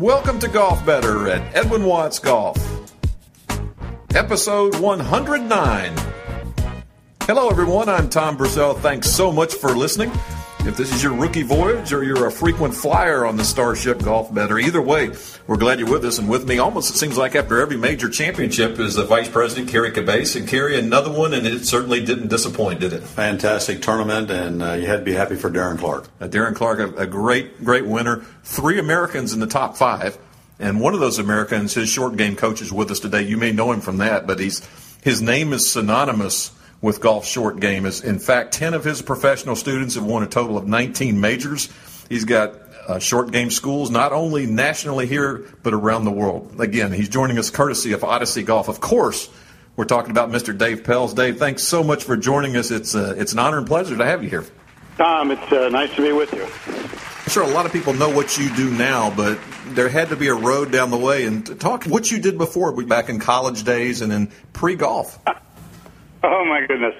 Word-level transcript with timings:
Welcome 0.00 0.38
to 0.38 0.48
Golf 0.48 0.86
Better 0.86 1.28
at 1.28 1.54
Edwin 1.54 1.84
Watts 1.84 2.18
Golf, 2.18 2.56
episode 4.14 4.80
109. 4.80 5.94
Hello, 7.24 7.50
everyone. 7.50 7.90
I'm 7.90 8.08
Tom 8.08 8.38
Brazell. 8.38 8.80
Thanks 8.80 9.10
so 9.10 9.30
much 9.30 9.52
for 9.52 9.76
listening. 9.76 10.10
If 10.66 10.76
this 10.76 10.94
is 10.94 11.02
your 11.02 11.14
rookie 11.14 11.42
voyage 11.42 11.90
or 11.94 12.04
you're 12.04 12.26
a 12.26 12.30
frequent 12.30 12.74
flyer 12.74 13.24
on 13.24 13.36
the 13.36 13.44
Starship 13.44 14.02
Golf 14.02 14.32
Better, 14.32 14.58
either 14.58 14.82
way, 14.82 15.10
we're 15.46 15.56
glad 15.56 15.78
you're 15.78 15.90
with 15.90 16.04
us. 16.04 16.18
And 16.18 16.28
with 16.28 16.46
me, 16.46 16.58
almost 16.58 16.94
it 16.94 16.98
seems 16.98 17.16
like 17.16 17.34
after 17.34 17.62
every 17.62 17.78
major 17.78 18.10
championship, 18.10 18.78
is 18.78 18.94
the 18.94 19.04
Vice 19.04 19.28
President, 19.28 19.70
Kerry 19.70 19.90
Cabase. 19.90 20.36
And 20.36 20.46
Kerry, 20.46 20.78
another 20.78 21.10
one, 21.10 21.32
and 21.32 21.46
it 21.46 21.64
certainly 21.64 22.04
didn't 22.04 22.28
disappoint, 22.28 22.80
did 22.80 22.92
it? 22.92 23.02
Fantastic 23.02 23.80
tournament, 23.80 24.30
and 24.30 24.62
uh, 24.62 24.72
you 24.74 24.86
had 24.86 24.98
to 24.98 25.04
be 25.04 25.14
happy 25.14 25.34
for 25.34 25.50
Darren 25.50 25.78
Clarke. 25.78 26.08
Uh, 26.20 26.28
Darren 26.28 26.54
Clarke, 26.54 26.80
a, 26.80 26.94
a 27.02 27.06
great, 27.06 27.64
great 27.64 27.86
winner. 27.86 28.22
Three 28.44 28.78
Americans 28.78 29.32
in 29.32 29.40
the 29.40 29.46
top 29.46 29.78
five. 29.78 30.18
And 30.58 30.78
one 30.78 30.92
of 30.92 31.00
those 31.00 31.18
Americans, 31.18 31.72
his 31.72 31.88
short 31.88 32.16
game 32.16 32.36
coach, 32.36 32.60
is 32.60 32.70
with 32.70 32.90
us 32.90 33.00
today. 33.00 33.22
You 33.22 33.38
may 33.38 33.50
know 33.50 33.72
him 33.72 33.80
from 33.80 33.96
that, 33.96 34.26
but 34.26 34.38
he's 34.38 34.68
his 35.02 35.22
name 35.22 35.54
is 35.54 35.68
synonymous 35.70 36.52
with 36.80 37.00
golf 37.00 37.26
short 37.26 37.60
game. 37.60 37.86
Is 37.86 38.02
in 38.02 38.18
fact, 38.18 38.52
ten 38.52 38.74
of 38.74 38.84
his 38.84 39.02
professional 39.02 39.56
students 39.56 39.94
have 39.94 40.04
won 40.04 40.22
a 40.22 40.26
total 40.26 40.56
of 40.56 40.66
19 40.66 41.20
majors. 41.20 41.68
He's 42.08 42.24
got 42.24 42.54
uh, 42.88 42.98
short 42.98 43.30
game 43.30 43.50
schools 43.50 43.90
not 43.90 44.12
only 44.12 44.46
nationally 44.46 45.06
here 45.06 45.44
but 45.62 45.74
around 45.74 46.04
the 46.04 46.10
world. 46.10 46.58
Again, 46.58 46.92
he's 46.92 47.08
joining 47.08 47.38
us 47.38 47.50
courtesy 47.50 47.92
of 47.92 48.02
Odyssey 48.02 48.42
Golf. 48.42 48.68
Of 48.68 48.80
course, 48.80 49.28
we're 49.76 49.84
talking 49.84 50.10
about 50.10 50.30
Mr. 50.30 50.56
Dave 50.56 50.82
Pelz. 50.82 51.14
Dave, 51.14 51.38
thanks 51.38 51.62
so 51.62 51.82
much 51.82 52.04
for 52.04 52.16
joining 52.16 52.56
us. 52.56 52.70
It's 52.70 52.94
uh, 52.94 53.14
it's 53.16 53.32
an 53.32 53.38
honor 53.38 53.58
and 53.58 53.66
pleasure 53.66 53.96
to 53.96 54.04
have 54.04 54.22
you 54.22 54.30
here. 54.30 54.44
Tom, 54.96 55.30
it's 55.30 55.52
uh, 55.52 55.68
nice 55.70 55.94
to 55.96 56.02
be 56.02 56.12
with 56.12 56.32
you. 56.34 56.44
I'm 56.44 57.30
sure 57.30 57.42
a 57.42 57.48
lot 57.54 57.64
of 57.64 57.72
people 57.72 57.94
know 57.94 58.10
what 58.10 58.36
you 58.36 58.54
do 58.54 58.70
now, 58.70 59.14
but 59.14 59.38
there 59.68 59.88
had 59.88 60.08
to 60.08 60.16
be 60.16 60.28
a 60.28 60.34
road 60.34 60.72
down 60.72 60.90
the 60.90 60.98
way. 60.98 61.24
And 61.24 61.58
talk 61.60 61.84
what 61.84 62.10
you 62.10 62.18
did 62.18 62.36
before, 62.36 62.72
back 62.82 63.08
in 63.08 63.20
college 63.20 63.62
days 63.62 64.02
and 64.02 64.12
in 64.12 64.32
pre 64.52 64.74
golf. 64.74 65.18
Oh 66.22 66.44
my 66.44 66.60
goodness. 66.68 66.94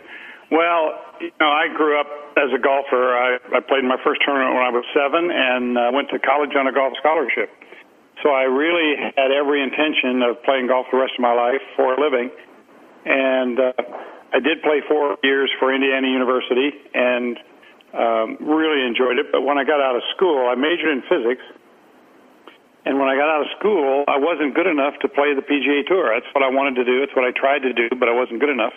Well, 0.50 0.96
you 1.20 1.30
know, 1.38 1.52
I 1.52 1.68
grew 1.68 2.00
up 2.00 2.08
as 2.40 2.50
a 2.56 2.58
golfer. 2.58 3.12
I, 3.14 3.36
I 3.54 3.60
played 3.60 3.84
my 3.84 4.00
first 4.02 4.24
tournament 4.24 4.56
when 4.56 4.64
I 4.64 4.72
was 4.72 4.84
seven 4.96 5.28
and 5.30 5.76
uh, 5.76 5.90
went 5.92 6.08
to 6.10 6.18
college 6.18 6.56
on 6.56 6.66
a 6.66 6.72
golf 6.72 6.96
scholarship. 6.98 7.52
So 8.24 8.32
I 8.32 8.48
really 8.48 8.96
had 8.96 9.30
every 9.30 9.62
intention 9.62 10.24
of 10.24 10.42
playing 10.44 10.68
golf 10.68 10.86
the 10.90 10.98
rest 10.98 11.14
of 11.16 11.22
my 11.22 11.32
life 11.32 11.62
for 11.76 11.94
a 11.94 11.98
living. 12.00 12.32
And 13.04 13.60
uh, 13.60 13.72
I 14.32 14.40
did 14.40 14.64
play 14.64 14.80
four 14.88 15.16
years 15.22 15.52
for 15.60 15.72
Indiana 15.72 16.08
University 16.08 16.72
and 16.92 17.36
um, 17.92 18.28
really 18.40 18.84
enjoyed 18.84 19.20
it. 19.20 19.28
But 19.32 19.42
when 19.44 19.56
I 19.56 19.64
got 19.64 19.80
out 19.80 19.96
of 19.96 20.02
school, 20.16 20.48
I 20.48 20.56
majored 20.56 20.96
in 20.96 21.02
physics. 21.08 21.44
And 22.88 22.98
when 22.98 23.08
I 23.08 23.14
got 23.14 23.28
out 23.28 23.44
of 23.44 23.50
school, 23.60 24.04
I 24.08 24.16
wasn't 24.16 24.56
good 24.56 24.66
enough 24.66 24.96
to 25.04 25.08
play 25.08 25.36
the 25.36 25.44
PGA 25.44 25.84
Tour. 25.86 26.16
That's 26.16 26.28
what 26.34 26.42
I 26.42 26.48
wanted 26.48 26.80
to 26.80 26.84
do. 26.84 27.04
It's 27.04 27.12
what 27.14 27.28
I 27.28 27.32
tried 27.36 27.60
to 27.68 27.72
do, 27.76 27.92
but 28.00 28.08
I 28.08 28.16
wasn't 28.16 28.40
good 28.40 28.48
enough. 28.48 28.72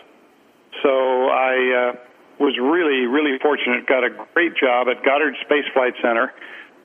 So 0.84 0.92
I 1.32 1.56
uh, 1.96 2.44
was 2.44 2.60
really, 2.60 3.08
really 3.08 3.40
fortunate. 3.40 3.88
Got 3.88 4.04
a 4.04 4.12
great 4.34 4.56
job 4.60 4.88
at 4.92 5.04
Goddard 5.04 5.36
Space 5.46 5.66
Flight 5.74 5.94
Center, 6.04 6.32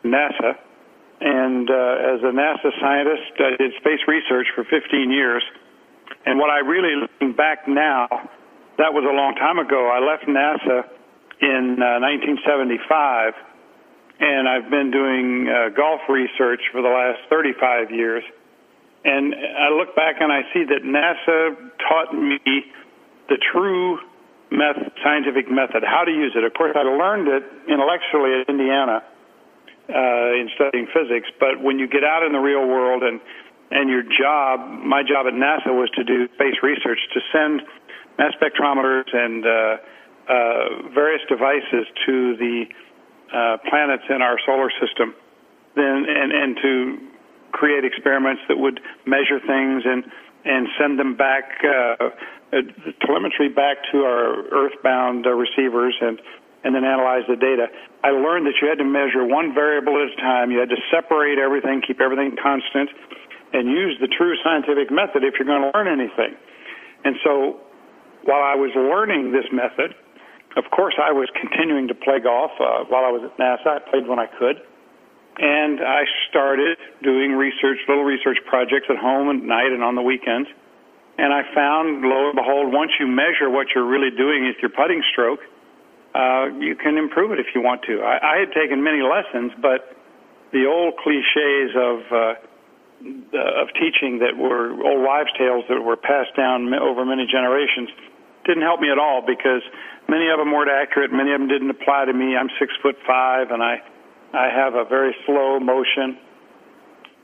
NASA, 0.04 0.54
and 1.20 1.68
uh, 1.68 2.14
as 2.14 2.22
a 2.22 2.30
NASA 2.30 2.70
scientist, 2.80 3.34
I 3.42 3.56
did 3.58 3.74
space 3.80 4.00
research 4.06 4.46
for 4.54 4.62
15 4.64 5.10
years. 5.10 5.42
And 6.26 6.38
what 6.38 6.50
I 6.50 6.60
really 6.60 6.94
looking 6.94 7.34
back 7.34 7.66
now, 7.66 8.06
that 8.78 8.94
was 8.94 9.02
a 9.02 9.14
long 9.14 9.34
time 9.34 9.58
ago. 9.58 9.90
I 9.90 9.98
left 9.98 10.30
NASA 10.30 10.86
in 11.42 11.82
uh, 11.82 11.98
1975, 11.98 13.34
and 14.20 14.48
I've 14.48 14.70
been 14.70 14.90
doing 14.92 15.48
uh, 15.50 15.74
golf 15.74 16.02
research 16.08 16.62
for 16.70 16.82
the 16.82 16.88
last 16.88 17.18
35 17.30 17.90
years. 17.90 18.22
And 19.04 19.34
I 19.34 19.70
look 19.74 19.96
back 19.96 20.16
and 20.20 20.30
I 20.30 20.42
see 20.54 20.64
that 20.70 20.82
NASA 20.86 21.56
taught 21.82 22.14
me 22.14 22.38
the 23.28 23.36
true 23.52 23.98
method, 24.50 24.92
scientific 25.04 25.50
method, 25.50 25.84
how 25.84 26.04
to 26.04 26.10
use 26.10 26.32
it. 26.34 26.44
Of 26.44 26.54
course, 26.54 26.72
I 26.74 26.82
learned 26.82 27.28
it 27.28 27.44
intellectually 27.68 28.40
at 28.40 28.48
Indiana 28.48 29.04
uh, 29.88 30.40
in 30.40 30.48
studying 30.56 30.88
physics, 30.92 31.28
but 31.40 31.60
when 31.62 31.78
you 31.78 31.86
get 31.86 32.04
out 32.04 32.24
in 32.24 32.32
the 32.32 32.40
real 32.40 32.66
world 32.66 33.02
and 33.02 33.20
and 33.70 33.90
your 33.90 34.02
job, 34.02 34.64
my 34.80 35.02
job 35.02 35.28
at 35.28 35.34
NASA 35.34 35.68
was 35.68 35.90
to 35.92 36.02
do 36.02 36.26
space 36.40 36.56
research, 36.62 36.98
to 37.12 37.20
send 37.30 37.60
mass 38.16 38.32
spectrometers 38.40 39.04
and 39.12 39.44
uh, 39.44 39.76
uh, 40.24 40.88
various 40.94 41.20
devices 41.28 41.84
to 42.06 42.34
the 42.36 42.64
uh, 43.28 43.58
planets 43.68 44.04
in 44.08 44.22
our 44.22 44.38
solar 44.46 44.70
system, 44.80 45.14
then 45.76 46.06
and 46.08 46.32
and 46.32 46.56
to 46.62 46.98
create 47.52 47.84
experiments 47.84 48.40
that 48.48 48.56
would 48.56 48.80
measure 49.04 49.40
things 49.40 49.82
and 49.84 50.04
and 50.44 50.68
send 50.78 50.98
them 50.98 51.16
back 51.16 51.62
uh, 51.64 52.10
uh, 52.52 52.56
telemetry 53.04 53.48
back 53.48 53.78
to 53.92 54.04
our 54.04 54.46
earthbound 54.48 55.26
uh, 55.26 55.30
receivers 55.30 55.94
and 56.00 56.20
and 56.64 56.74
then 56.74 56.82
analyze 56.82 57.22
the 57.28 57.36
data. 57.36 57.70
I 58.02 58.10
learned 58.10 58.46
that 58.46 58.58
you 58.60 58.66
had 58.68 58.82
to 58.82 58.84
measure 58.84 59.22
one 59.24 59.54
variable 59.54 59.94
at 59.94 60.10
a 60.10 60.16
time. 60.20 60.50
You 60.50 60.58
had 60.58 60.68
to 60.70 60.80
separate 60.90 61.38
everything, 61.38 61.82
keep 61.86 62.00
everything 62.00 62.34
constant, 62.34 62.90
and 63.52 63.70
use 63.70 63.94
the 64.00 64.08
true 64.10 64.34
scientific 64.42 64.90
method 64.90 65.22
if 65.22 65.38
you're 65.38 65.46
going 65.46 65.62
to 65.62 65.70
learn 65.70 65.86
anything. 65.86 66.34
And 67.04 67.14
so, 67.22 67.62
while 68.26 68.42
I 68.42 68.58
was 68.58 68.74
learning 68.74 69.30
this 69.30 69.46
method, 69.54 69.94
of 70.56 70.64
course, 70.74 70.98
I 70.98 71.12
was 71.12 71.30
continuing 71.38 71.86
to 71.88 71.94
play 71.94 72.18
golf 72.18 72.50
uh, 72.58 72.82
while 72.90 73.06
I 73.06 73.12
was 73.14 73.22
at 73.22 73.38
NASA. 73.38 73.78
I 73.78 73.90
played 73.90 74.08
when 74.08 74.18
I 74.18 74.26
could. 74.26 74.58
And 75.38 75.80
I 75.80 76.02
started 76.28 76.78
doing 77.02 77.32
research, 77.32 77.78
little 77.86 78.04
research 78.04 78.38
projects 78.46 78.86
at 78.90 78.96
home 78.96 79.30
at 79.30 79.42
night 79.42 79.70
and 79.70 79.82
on 79.82 79.94
the 79.94 80.02
weekends. 80.02 80.48
And 81.18 81.32
I 81.32 81.42
found, 81.54 82.02
lo 82.02 82.30
and 82.30 82.36
behold, 82.36 82.72
once 82.72 82.92
you 82.98 83.06
measure 83.06 83.50
what 83.50 83.68
you're 83.74 83.86
really 83.86 84.10
doing 84.10 84.46
with 84.46 84.56
your 84.62 84.70
putting 84.70 85.02
stroke, 85.12 85.40
uh, 86.14 86.46
you 86.58 86.74
can 86.74 86.98
improve 86.98 87.30
it 87.32 87.38
if 87.38 87.54
you 87.54 87.62
want 87.62 87.82
to. 87.86 88.02
I, 88.02 88.18
I 88.18 88.36
had 88.42 88.50
taken 88.50 88.82
many 88.82 89.02
lessons, 89.02 89.52
but 89.62 89.94
the 90.52 90.66
old 90.66 90.96
cliches 90.98 91.70
of 91.76 91.98
uh, 92.10 92.34
of 92.98 93.68
teaching 93.78 94.18
that 94.18 94.34
were 94.34 94.74
old 94.74 95.06
wives' 95.06 95.30
tales 95.38 95.62
that 95.68 95.78
were 95.78 95.96
passed 95.96 96.34
down 96.34 96.72
over 96.74 97.04
many 97.04 97.26
generations 97.30 97.90
didn't 98.44 98.62
help 98.62 98.80
me 98.80 98.90
at 98.90 98.98
all 98.98 99.22
because 99.22 99.62
many 100.08 100.26
of 100.30 100.38
them 100.38 100.50
weren't 100.50 100.70
accurate. 100.70 101.12
Many 101.12 101.30
of 101.30 101.38
them 101.38 101.48
didn't 101.48 101.70
apply 101.70 102.06
to 102.06 102.12
me. 102.12 102.34
I'm 102.34 102.50
six 102.58 102.74
foot 102.82 102.96
five, 103.06 103.50
and 103.50 103.62
I 103.62 103.82
I 104.34 104.48
have 104.52 104.74
a 104.74 104.84
very 104.84 105.14
slow 105.26 105.58
motion 105.58 106.18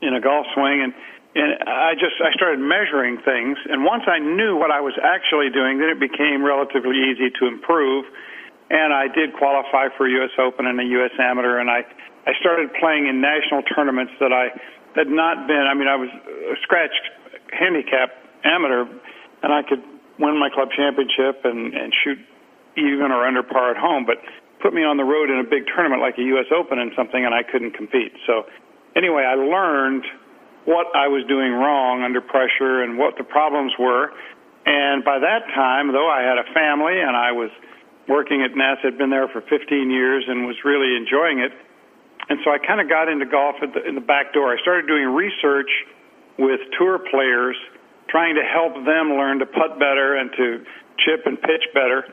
in 0.01 0.13
a 0.15 0.21
golf 0.21 0.45
swing, 0.53 0.81
and 0.81 0.93
and 1.35 1.67
I 1.67 1.93
just 1.95 2.15
I 2.23 2.31
started 2.33 2.59
measuring 2.59 3.19
things, 3.21 3.57
and 3.69 3.83
once 3.83 4.03
I 4.07 4.19
knew 4.19 4.55
what 4.55 4.71
I 4.71 4.79
was 4.79 4.95
actually 5.03 5.49
doing, 5.51 5.79
then 5.79 5.89
it 5.89 5.99
became 5.99 6.43
relatively 6.43 6.95
easy 7.11 7.29
to 7.39 7.47
improve. 7.47 8.05
And 8.71 8.93
I 8.93 9.05
did 9.13 9.37
qualify 9.37 9.93
for 9.95 10.07
U.S. 10.07 10.33
Open 10.39 10.65
and 10.65 10.79
a 10.79 10.87
U.S. 10.97 11.11
Amateur, 11.19 11.59
and 11.59 11.69
I 11.69 11.85
I 12.25 12.33
started 12.39 12.73
playing 12.79 13.07
in 13.07 13.21
national 13.21 13.61
tournaments 13.61 14.13
that 14.19 14.33
I 14.33 14.49
had 14.95 15.07
not 15.07 15.45
been. 15.45 15.67
I 15.69 15.75
mean, 15.75 15.87
I 15.87 15.95
was 15.95 16.09
a 16.09 16.55
scratch 16.63 16.95
handicap 17.51 18.15
amateur, 18.43 18.87
and 19.43 19.53
I 19.53 19.61
could 19.61 19.83
win 20.17 20.39
my 20.39 20.49
club 20.49 20.69
championship 20.71 21.43
and 21.43 21.75
and 21.75 21.93
shoot 22.03 22.17
even 22.77 23.11
or 23.11 23.27
under 23.27 23.43
par 23.43 23.71
at 23.71 23.77
home, 23.77 24.05
but 24.05 24.17
put 24.65 24.73
me 24.73 24.81
on 24.81 24.97
the 24.97 25.05
road 25.05 25.29
in 25.29 25.37
a 25.37 25.45
big 25.45 25.69
tournament 25.69 26.01
like 26.01 26.17
a 26.17 26.25
U.S. 26.33 26.49
Open 26.49 26.81
and 26.81 26.89
something, 26.97 27.21
and 27.21 27.37
I 27.37 27.45
couldn't 27.45 27.77
compete. 27.77 28.17
So 28.25 28.49
anyway, 28.97 29.21
I 29.21 29.37
learned 29.37 30.01
what 30.65 30.89
I 30.97 31.05
was 31.05 31.21
doing 31.29 31.53
wrong 31.53 32.01
under 32.01 32.17
pressure 32.17 32.81
and 32.81 32.97
what 32.97 33.13
the 33.21 33.23
problems 33.23 33.77
were. 33.77 34.09
And 34.65 35.05
by 35.05 35.21
that 35.21 35.45
time, 35.53 35.93
though 35.93 36.09
I 36.09 36.25
had 36.25 36.41
a 36.41 36.47
family 36.49 36.97
and 36.97 37.13
I 37.13 37.29
was 37.29 37.53
working 38.09 38.41
at 38.41 38.57
NASA, 38.57 38.89
had 38.89 38.97
been 38.97 39.13
there 39.13 39.29
for 39.29 39.45
15 39.45 39.53
years 39.93 40.25
and 40.25 40.49
was 40.49 40.57
really 40.65 40.97
enjoying 40.97 41.45
it. 41.45 41.53
And 42.33 42.41
so 42.41 42.49
I 42.49 42.57
kind 42.57 42.81
of 42.81 42.89
got 42.89 43.05
into 43.05 43.29
golf 43.29 43.61
the, 43.61 43.85
in 43.85 43.93
the 43.93 44.01
back 44.01 44.33
door. 44.33 44.49
I 44.49 44.57
started 44.65 44.89
doing 44.89 45.13
research 45.13 45.69
with 46.41 46.57
tour 46.73 46.97
players, 46.97 47.53
trying 48.09 48.33
to 48.33 48.41
help 48.41 48.73
them 48.81 49.13
learn 49.13 49.37
to 49.37 49.45
putt 49.45 49.77
better 49.77 50.17
and 50.17 50.33
to 50.33 50.65
chip 51.05 51.29
and 51.29 51.37
pitch 51.37 51.69
better. 51.77 52.09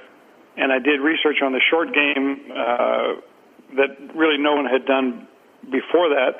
And 0.56 0.72
I 0.72 0.78
did 0.78 1.00
research 1.00 1.40
on 1.42 1.52
the 1.52 1.60
short 1.70 1.94
game 1.94 2.52
uh, 2.52 3.20
that 3.76 4.14
really 4.14 4.36
no 4.38 4.54
one 4.54 4.66
had 4.66 4.84
done 4.84 5.26
before 5.70 6.10
that. 6.10 6.36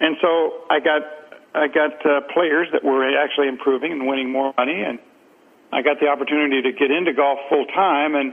And 0.00 0.16
so 0.20 0.64
I 0.70 0.80
got 0.80 1.02
I 1.52 1.66
got 1.66 1.98
uh, 2.06 2.20
players 2.32 2.68
that 2.72 2.84
were 2.84 3.02
actually 3.18 3.48
improving 3.48 3.90
and 3.92 4.06
winning 4.06 4.30
more 4.30 4.54
money, 4.56 4.82
and 4.86 4.98
I 5.72 5.82
got 5.82 5.98
the 5.98 6.06
opportunity 6.06 6.62
to 6.62 6.72
get 6.72 6.90
into 6.90 7.12
golf 7.12 7.38
full 7.48 7.66
time, 7.66 8.14
and 8.14 8.32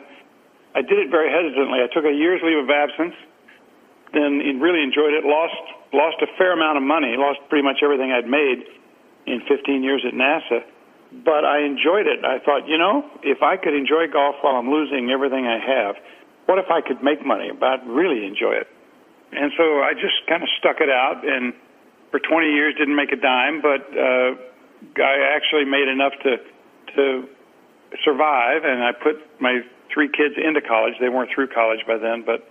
I 0.75 0.81
did 0.81 1.01
it 1.01 1.09
very 1.09 1.33
hesitantly. 1.33 1.81
I 1.81 1.89
took 1.89 2.05
a 2.05 2.13
year's 2.13 2.41
leave 2.45 2.61
of 2.61 2.69
absence, 2.69 3.17
then 4.13 4.37
really 4.61 4.83
enjoyed 4.85 5.17
it. 5.17 5.25
Lost 5.25 5.57
lost 5.93 6.21
a 6.21 6.27
fair 6.37 6.53
amount 6.53 6.77
of 6.77 6.83
money, 6.83 7.17
lost 7.17 7.39
pretty 7.49 7.63
much 7.65 7.81
everything 7.81 8.11
I'd 8.13 8.29
made 8.29 8.63
in 9.25 9.41
15 9.49 9.83
years 9.83 10.05
at 10.07 10.13
NASA, 10.13 10.63
but 11.23 11.45
I 11.45 11.63
enjoyed 11.63 12.07
it. 12.07 12.25
I 12.25 12.39
thought, 12.43 12.67
you 12.67 12.77
know, 12.77 13.03
if 13.23 13.41
I 13.41 13.57
could 13.57 13.73
enjoy 13.73 14.07
golf 14.11 14.35
while 14.41 14.55
I'm 14.55 14.69
losing 14.69 15.09
everything 15.09 15.47
I 15.47 15.59
have, 15.59 15.95
what 16.45 16.59
if 16.59 16.69
I 16.69 16.81
could 16.81 17.03
make 17.03 17.25
money? 17.25 17.51
But 17.51 17.85
really 17.87 18.25
enjoy 18.25 18.55
it. 18.59 18.67
And 19.31 19.51
so 19.57 19.83
I 19.83 19.93
just 19.93 20.23
kind 20.27 20.43
of 20.43 20.49
stuck 20.59 20.79
it 20.79 20.89
out 20.89 21.23
and 21.27 21.53
for 22.11 22.19
20 22.19 22.47
years, 22.47 22.75
didn't 22.77 22.95
make 22.95 23.11
a 23.11 23.19
dime, 23.19 23.61
but 23.61 23.83
uh, 23.91 24.31
I 25.03 25.35
actually 25.35 25.65
made 25.65 25.87
enough 25.87 26.13
to 26.23 26.37
to 26.95 27.27
survive, 28.03 28.63
and 28.63 28.83
I 28.83 28.91
put 28.91 29.19
my 29.39 29.59
three 29.93 30.07
kids 30.07 30.35
into 30.37 30.61
college. 30.61 30.93
They 30.99 31.09
weren't 31.09 31.29
through 31.33 31.47
college 31.47 31.79
by 31.85 31.97
then, 31.97 32.23
but 32.25 32.47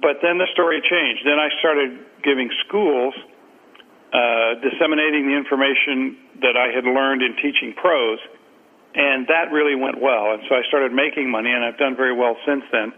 but 0.00 0.18
then 0.22 0.38
the 0.38 0.48
story 0.52 0.80
changed. 0.80 1.22
Then 1.24 1.38
I 1.38 1.48
started 1.60 1.98
giving 2.22 2.50
schools, 2.66 3.14
uh, 4.12 4.62
disseminating 4.62 5.26
the 5.26 5.36
information 5.36 6.16
that 6.42 6.56
I 6.56 6.70
had 6.70 6.84
learned 6.84 7.22
in 7.22 7.34
teaching 7.36 7.74
pros, 7.74 8.18
and 8.94 9.26
that 9.28 9.50
really 9.52 9.74
went 9.74 10.00
well. 10.00 10.32
And 10.32 10.42
so 10.48 10.54
I 10.54 10.62
started 10.68 10.92
making 10.92 11.30
money, 11.30 11.50
and 11.50 11.64
I've 11.64 11.78
done 11.78 11.96
very 11.96 12.14
well 12.14 12.36
since 12.46 12.64
then. 12.70 12.92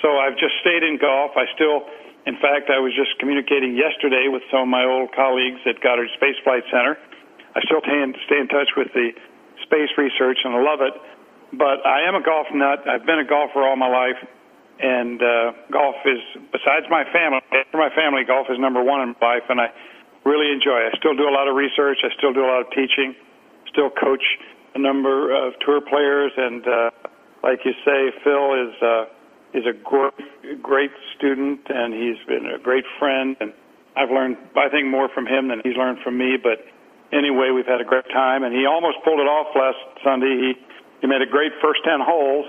So 0.00 0.18
I've 0.18 0.36
just 0.36 0.54
stayed 0.60 0.82
in 0.82 0.98
golf. 0.98 1.32
I 1.36 1.46
still, 1.54 1.88
in 2.26 2.36
fact, 2.38 2.70
I 2.70 2.78
was 2.78 2.92
just 2.94 3.18
communicating 3.18 3.74
yesterday 3.74 4.28
with 4.28 4.42
some 4.50 4.66
of 4.66 4.70
my 4.70 4.84
old 4.84 5.10
colleagues 5.14 5.60
at 5.66 5.80
Goddard 5.80 6.10
Space 6.14 6.36
Flight 6.44 6.62
Center. 6.70 6.98
I 7.54 7.60
still 7.64 7.80
stay 7.82 7.98
in, 8.00 8.14
stay 8.26 8.40
in 8.40 8.48
touch 8.48 8.72
with 8.76 8.92
the 8.94 9.12
space 9.62 9.90
research, 9.96 10.38
and 10.44 10.54
I 10.54 10.62
love 10.62 10.80
it. 10.80 10.94
But 11.52 11.84
I 11.84 12.08
am 12.08 12.14
a 12.14 12.22
golf 12.22 12.46
nut. 12.54 12.88
I've 12.88 13.04
been 13.04 13.20
a 13.20 13.28
golfer 13.28 13.60
all 13.60 13.76
my 13.76 13.88
life 13.88 14.20
and 14.82 15.22
uh, 15.22 15.52
golf 15.70 15.96
is 16.04 16.22
besides 16.50 16.86
my 16.90 17.04
family. 17.12 17.40
For 17.70 17.78
my 17.78 17.94
family, 17.94 18.24
golf 18.26 18.48
is 18.50 18.58
number 18.58 18.82
one 18.82 19.00
in 19.00 19.14
my 19.20 19.38
life, 19.38 19.46
and 19.48 19.60
I 19.60 19.70
really 20.24 20.52
enjoy. 20.52 20.86
I 20.86 20.90
still 20.98 21.14
do 21.14 21.28
a 21.28 21.34
lot 21.34 21.48
of 21.48 21.56
research. 21.56 21.98
I 22.04 22.10
still 22.18 22.32
do 22.32 22.44
a 22.44 22.50
lot 22.50 22.60
of 22.60 22.70
teaching. 22.70 23.14
Still 23.68 23.90
coach 23.90 24.22
a 24.74 24.78
number 24.78 25.32
of 25.32 25.54
tour 25.64 25.80
players, 25.80 26.32
and 26.36 26.66
uh, 26.66 26.90
like 27.42 27.60
you 27.64 27.72
say, 27.84 28.12
Phil 28.24 28.54
is 28.54 28.74
uh, 28.82 29.04
is 29.54 29.64
a 29.66 29.76
great 29.84 30.62
great 30.62 30.92
student, 31.16 31.60
and 31.68 31.92
he's 31.92 32.20
been 32.26 32.46
a 32.46 32.58
great 32.58 32.84
friend, 32.98 33.36
and 33.40 33.52
I've 33.96 34.10
learned 34.10 34.36
I 34.56 34.68
think 34.68 34.88
more 34.88 35.08
from 35.14 35.26
him 35.26 35.48
than 35.48 35.60
he's 35.64 35.76
learned 35.76 35.98
from 36.04 36.18
me. 36.18 36.36
But 36.36 36.64
anyway, 37.12 37.50
we've 37.50 37.68
had 37.68 37.80
a 37.80 37.88
great 37.88 38.08
time, 38.12 38.44
and 38.44 38.54
he 38.54 38.66
almost 38.66 38.98
pulled 39.04 39.20
it 39.20 39.28
off 39.28 39.54
last 39.56 39.80
Sunday. 40.04 40.36
He 40.36 40.52
he 41.00 41.06
made 41.06 41.22
a 41.22 41.30
great 41.30 41.52
first 41.60 41.80
ten 41.84 42.00
holes 42.00 42.46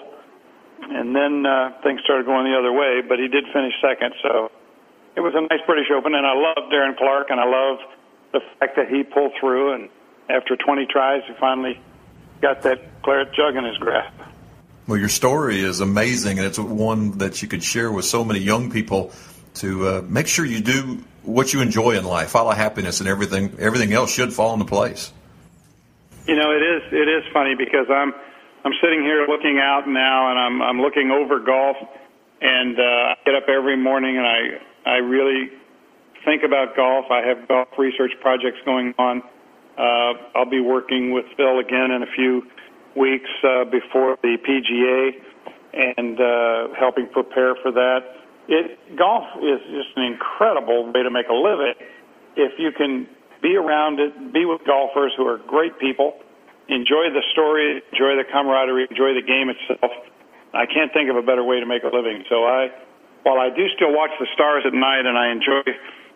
and 0.89 1.15
then 1.15 1.45
uh, 1.45 1.71
things 1.83 2.01
started 2.03 2.25
going 2.25 2.49
the 2.49 2.57
other 2.57 2.73
way. 2.73 3.01
But 3.07 3.19
he 3.19 3.27
did 3.27 3.45
finish 3.53 3.73
second, 3.81 4.13
so 4.21 4.51
it 5.15 5.21
was 5.21 5.33
a 5.35 5.41
nice 5.41 5.65
British 5.65 5.87
Open. 5.95 6.15
And 6.15 6.25
I 6.25 6.33
love 6.33 6.71
Darren 6.71 6.97
Clarke, 6.97 7.29
and 7.29 7.39
I 7.39 7.45
love 7.45 7.79
the 8.31 8.41
fact 8.59 8.75
that 8.75 8.89
he 8.89 9.03
pulled 9.03 9.33
through. 9.39 9.73
And 9.73 9.89
after 10.29 10.55
20 10.55 10.85
tries, 10.87 11.23
he 11.27 11.33
finally 11.39 11.79
got 12.41 12.61
that 12.63 13.01
claret 13.03 13.33
jug 13.33 13.55
in 13.55 13.63
his 13.63 13.77
grasp. 13.77 14.13
Well, 14.87 14.97
your 14.97 15.09
story 15.09 15.61
is 15.61 15.79
amazing, 15.79 16.39
and 16.39 16.47
it's 16.47 16.59
one 16.59 17.17
that 17.19 17.41
you 17.41 17.47
could 17.47 17.63
share 17.63 17.91
with 17.91 18.03
so 18.03 18.25
many 18.25 18.39
young 18.39 18.69
people 18.69 19.13
to 19.55 19.87
uh, 19.87 20.01
make 20.07 20.27
sure 20.27 20.45
you 20.45 20.59
do 20.59 21.03
what 21.21 21.53
you 21.53 21.61
enjoy 21.61 21.91
in 21.97 22.03
life, 22.03 22.31
follow 22.31 22.51
happiness, 22.51 22.99
and 22.99 23.07
everything. 23.07 23.55
Everything 23.59 23.93
else 23.93 24.11
should 24.11 24.33
fall 24.33 24.53
into 24.53 24.65
place. 24.65 25.13
You 26.27 26.35
know, 26.35 26.51
it 26.51 26.61
is. 26.61 26.81
It 26.91 27.07
is 27.07 27.23
funny 27.31 27.55
because 27.55 27.87
I'm 27.89 28.13
I'm 28.65 28.73
sitting 28.81 29.03
here 29.03 29.25
looking 29.27 29.57
out 29.59 29.87
now, 29.87 30.29
and 30.31 30.39
I'm 30.39 30.61
I'm 30.61 30.81
looking 30.81 31.11
over 31.11 31.39
golf, 31.39 31.77
and 32.41 32.77
uh, 32.77 32.83
I 32.83 33.15
get 33.25 33.35
up 33.35 33.47
every 33.47 33.77
morning, 33.77 34.17
and 34.17 34.25
I 34.25 34.59
I 34.85 34.97
really 34.97 35.49
think 36.25 36.43
about 36.43 36.75
golf. 36.75 37.05
I 37.11 37.21
have 37.27 37.47
golf 37.47 37.67
research 37.77 38.11
projects 38.21 38.57
going 38.65 38.93
on. 38.97 39.21
Uh, 39.77 40.13
I'll 40.35 40.49
be 40.49 40.61
working 40.61 41.11
with 41.11 41.25
Phil 41.35 41.59
again 41.59 41.91
in 41.91 42.03
a 42.03 42.11
few 42.15 42.43
weeks 42.95 43.29
uh, 43.43 43.65
before 43.65 44.17
the 44.21 44.37
PGA, 44.37 45.11
and 45.97 46.19
uh, 46.19 46.75
helping 46.79 47.07
prepare 47.09 47.55
for 47.61 47.71
that. 47.71 47.99
It 48.47 48.77
golf 48.97 49.23
is 49.41 49.59
just 49.71 49.95
an 49.95 50.03
incredible 50.03 50.91
way 50.91 51.01
to 51.01 51.09
make 51.09 51.27
a 51.29 51.33
living 51.33 51.73
if 52.35 52.53
you 52.57 52.71
can 52.71 53.07
be 53.41 53.55
around 53.55 53.99
it, 53.99 54.33
be 54.33 54.45
with 54.45 54.61
golfers 54.65 55.13
who 55.17 55.27
are 55.27 55.37
great 55.37 55.77
people 55.79 56.15
enjoy 56.69 57.11
the 57.11 57.21
story, 57.33 57.83
enjoy 57.91 58.15
the 58.15 58.23
camaraderie, 58.23 58.87
enjoy 58.89 59.13
the 59.13 59.21
game 59.21 59.51
itself. 59.51 59.91
I 60.53 60.65
can't 60.65 60.93
think 60.93 61.09
of 61.09 61.17
a 61.17 61.21
better 61.21 61.43
way 61.43 61.59
to 61.59 61.65
make 61.65 61.83
a 61.83 61.91
living. 61.91 62.23
So 62.29 62.45
I, 62.45 62.71
while 63.23 63.39
I 63.39 63.49
do 63.49 63.67
still 63.75 63.93
watch 63.93 64.11
the 64.19 64.27
stars 64.33 64.63
at 64.65 64.73
night 64.73 65.05
and 65.05 65.17
I 65.17 65.31
enjoy 65.31 65.63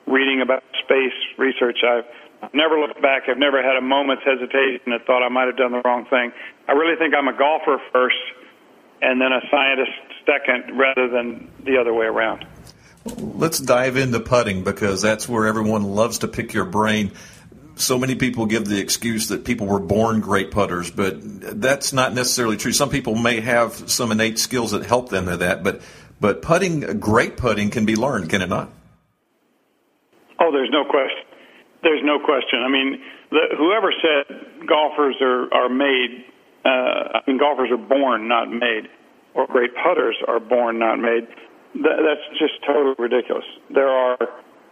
reading 0.05 0.41
about 0.41 0.63
space 0.83 1.15
research, 1.37 1.79
I've 1.83 2.05
never 2.53 2.79
looked 2.79 3.01
back. 3.01 3.23
I've 3.27 3.37
never 3.37 3.63
had 3.63 3.75
a 3.75 3.81
moment's 3.81 4.23
hesitation 4.23 4.91
that 4.91 5.05
thought 5.05 5.23
I 5.23 5.29
might 5.29 5.47
have 5.47 5.57
done 5.57 5.71
the 5.71 5.81
wrong 5.83 6.05
thing. 6.05 6.31
I 6.67 6.73
really 6.73 6.95
think 6.97 7.15
I'm 7.15 7.27
a 7.27 7.37
golfer 7.37 7.81
first 7.91 8.15
and 9.01 9.21
then 9.21 9.31
a 9.31 9.41
scientist 9.49 9.91
second 10.25 10.77
rather 10.77 11.07
than 11.07 11.49
the 11.63 11.77
other 11.77 11.93
way 11.93 12.05
around. 12.05 12.45
Let's 13.05 13.59
dive 13.59 13.95
into 13.95 14.19
putting 14.19 14.63
because 14.63 15.01
that's 15.01 15.29
where 15.29 15.47
everyone 15.47 15.83
loves 15.83 16.19
to 16.19 16.27
pick 16.27 16.53
your 16.53 16.65
brain 16.65 17.11
so 17.79 17.97
many 17.97 18.15
people 18.15 18.45
give 18.45 18.65
the 18.65 18.79
excuse 18.79 19.27
that 19.27 19.45
people 19.45 19.67
were 19.67 19.79
born 19.79 20.19
great 20.19 20.51
putters, 20.51 20.91
but 20.91 21.17
that's 21.61 21.93
not 21.93 22.13
necessarily 22.13 22.57
true. 22.57 22.71
Some 22.71 22.89
people 22.89 23.15
may 23.15 23.39
have 23.39 23.89
some 23.89 24.11
innate 24.11 24.39
skills 24.39 24.71
that 24.71 24.83
help 24.83 25.09
them 25.09 25.25
to 25.27 25.37
that, 25.37 25.63
but 25.63 25.81
but 26.19 26.41
putting, 26.41 26.99
great 26.99 27.37
putting, 27.37 27.69
can 27.69 27.85
be 27.85 27.95
learned, 27.95 28.29
can 28.29 28.41
it 28.41 28.49
not? 28.49 28.69
Oh, 30.39 30.51
there's 30.51 30.69
no 30.71 30.83
question. 30.85 31.23
There's 31.83 32.03
no 32.03 32.19
question. 32.19 32.59
I 32.63 32.69
mean, 32.69 33.01
the, 33.31 33.55
whoever 33.57 33.93
said 34.01 34.67
golfers 34.67 35.15
are 35.21 35.53
are 35.53 35.69
made, 35.69 36.25
uh, 36.65 37.19
I 37.19 37.21
mean, 37.27 37.37
golfers 37.37 37.69
are 37.71 37.77
born, 37.77 38.27
not 38.27 38.49
made, 38.51 38.89
or 39.33 39.47
great 39.47 39.71
putters 39.75 40.17
are 40.27 40.39
born, 40.39 40.79
not 40.79 40.97
made. 40.97 41.27
That, 41.75 42.01
that's 42.01 42.39
just 42.39 42.53
totally 42.65 42.95
ridiculous. 42.97 43.45
There 43.73 43.89
are 43.89 44.17